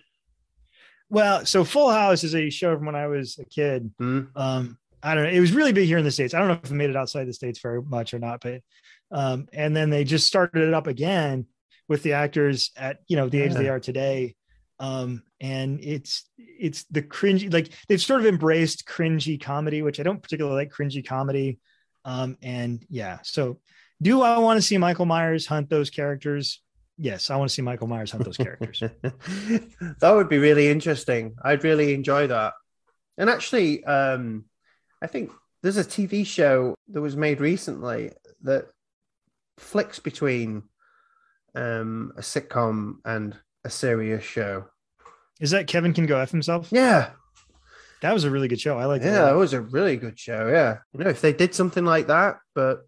[1.09, 3.93] Well, so Full House is a show from when I was a kid.
[3.99, 4.23] Hmm.
[4.35, 5.31] Um, I don't know.
[5.31, 6.35] It was really big here in the states.
[6.35, 8.63] I don't know if it made it outside the states very much or not, but
[9.13, 11.47] um, and then they just started it up again
[11.89, 14.35] with the actors at you know the age they are today.
[14.81, 20.03] Um, and it's it's the cringy like they've sort of embraced cringy comedy, which I
[20.03, 21.61] don't particularly like cringy comedy.
[22.05, 23.61] Um, and yeah, so
[24.03, 26.63] do I want to see Michael Myers hunt those characters?
[26.99, 28.83] Yes, I want to see Michael Myers hunt those characters.
[29.03, 31.35] that would be really interesting.
[31.43, 32.55] I'd really enjoy that.
[33.17, 34.45] And actually, um,
[35.03, 35.31] I think
[35.63, 38.67] there's a TV show that was made recently that
[39.59, 40.63] flicks between
[41.55, 44.67] um, a sitcom and a serious show.
[45.41, 46.69] Is that Kevin can go f himself?
[46.71, 47.11] Yeah,
[48.03, 48.79] That was a really good show.
[48.79, 49.09] I like that.
[49.11, 50.49] yeah, it was a really good show.
[50.49, 52.87] Yeah, you know, if they did something like that, but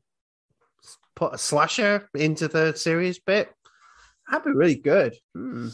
[1.14, 3.52] put a slasher into the series bit,
[4.30, 5.16] that'd be really good.
[5.34, 5.68] Hmm.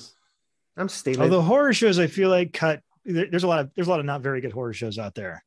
[0.77, 1.23] I'm stealing.
[1.23, 2.81] Although horror shows, I feel like cut.
[3.05, 5.43] There's a lot of there's a lot of not very good horror shows out there.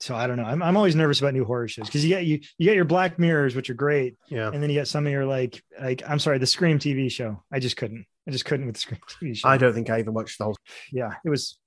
[0.00, 0.44] So I don't know.
[0.44, 2.84] I'm, I'm always nervous about new horror shows because you get you you get your
[2.84, 6.02] Black Mirrors, which are great, yeah, and then you get some of your like like
[6.06, 7.42] I'm sorry, the Scream TV show.
[7.50, 8.06] I just couldn't.
[8.26, 9.48] I just couldn't with the Scream TV show.
[9.48, 10.56] I don't think I even watched the whole
[10.92, 11.58] yeah, it was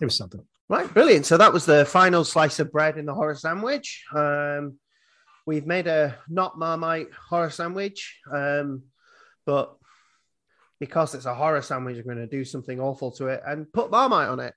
[0.00, 0.44] it was something.
[0.68, 1.26] Right, brilliant.
[1.26, 4.04] So that was the final slice of bread in the horror sandwich.
[4.14, 4.78] Um,
[5.46, 8.82] we've made a not Marmite horror sandwich, um,
[9.46, 9.76] but
[10.80, 13.90] because it's a horror sandwich, we're going to do something awful to it and put
[13.90, 14.54] Marmite on it.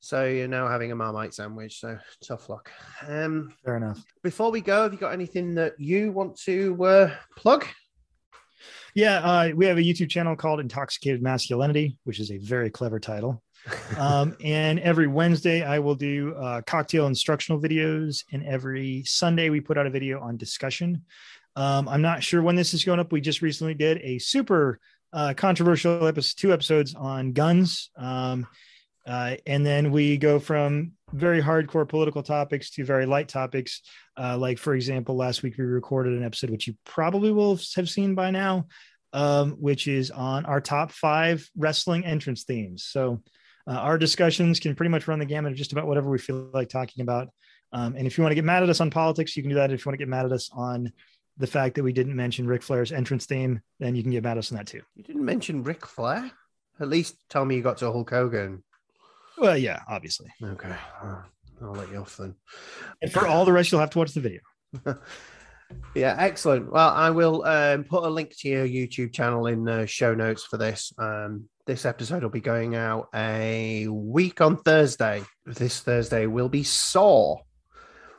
[0.00, 1.78] So you're now having a Marmite sandwich.
[1.78, 2.70] So tough luck.
[3.06, 4.02] Um, Fair enough.
[4.24, 7.64] before we go, have you got anything that you want to uh, plug?
[8.94, 12.98] Yeah, uh, we have a YouTube channel called Intoxicated Masculinity, which is a very clever
[12.98, 13.42] title.
[13.98, 19.60] Um, and every Wednesday, I will do uh, cocktail instructional videos, and every Sunday, we
[19.60, 21.04] put out a video on discussion.
[21.54, 23.12] Um, I'm not sure when this is going up.
[23.12, 24.80] We just recently did a super
[25.12, 27.90] uh, controversial episode, two episodes on guns.
[27.96, 28.46] Um,
[29.06, 33.82] uh, and then we go from very hardcore political topics to very light topics.
[34.16, 37.90] Uh, like, for example, last week we recorded an episode, which you probably will have
[37.90, 38.66] seen by now,
[39.12, 42.84] um, which is on our top five wrestling entrance themes.
[42.84, 43.22] So,
[43.66, 46.50] uh, our discussions can pretty much run the gamut of just about whatever we feel
[46.52, 47.28] like talking about.
[47.72, 49.56] Um, and if you want to get mad at us on politics, you can do
[49.56, 49.72] that.
[49.72, 50.92] If you want to get mad at us on
[51.38, 54.32] the fact that we didn't mention Ric Flair's entrance theme, then you can get mad
[54.32, 54.82] at us on that too.
[54.94, 56.30] You didn't mention Ric Flair.
[56.80, 58.62] At least tell me you got to Hulk Hogan.
[59.38, 60.28] Well, yeah, obviously.
[60.42, 62.34] Okay, I'll let you off then.
[63.00, 64.40] And for all the rest, you'll have to watch the video.
[65.94, 66.72] Yeah, excellent.
[66.72, 70.44] Well, I will um, put a link to your YouTube channel in the show notes
[70.44, 70.92] for this.
[70.98, 75.22] Um, this episode will be going out a week on Thursday.
[75.46, 77.38] This Thursday will be Saw.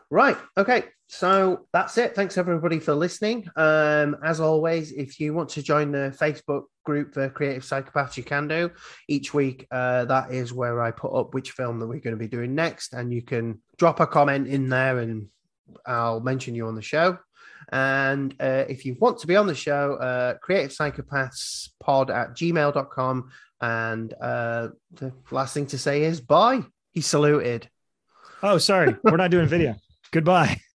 [0.09, 0.37] Right.
[0.57, 0.83] Okay.
[1.07, 2.15] So that's it.
[2.15, 3.47] Thanks everybody for listening.
[3.55, 8.23] Um, as always, if you want to join the Facebook group for Creative Psychopaths, you
[8.23, 8.71] can do.
[9.07, 12.19] Each week, uh, that is where I put up which film that we're going to
[12.19, 15.27] be doing next, and you can drop a comment in there, and
[15.85, 17.19] I'll mention you on the show.
[17.71, 22.35] And uh, if you want to be on the show, uh, Creative Psychopaths Pod at
[22.35, 23.31] gmail.com.
[23.61, 26.63] And uh, the last thing to say is bye.
[26.91, 27.69] He saluted.
[28.41, 28.95] Oh, sorry.
[29.03, 29.75] We're not doing video.
[30.11, 30.59] Goodbye.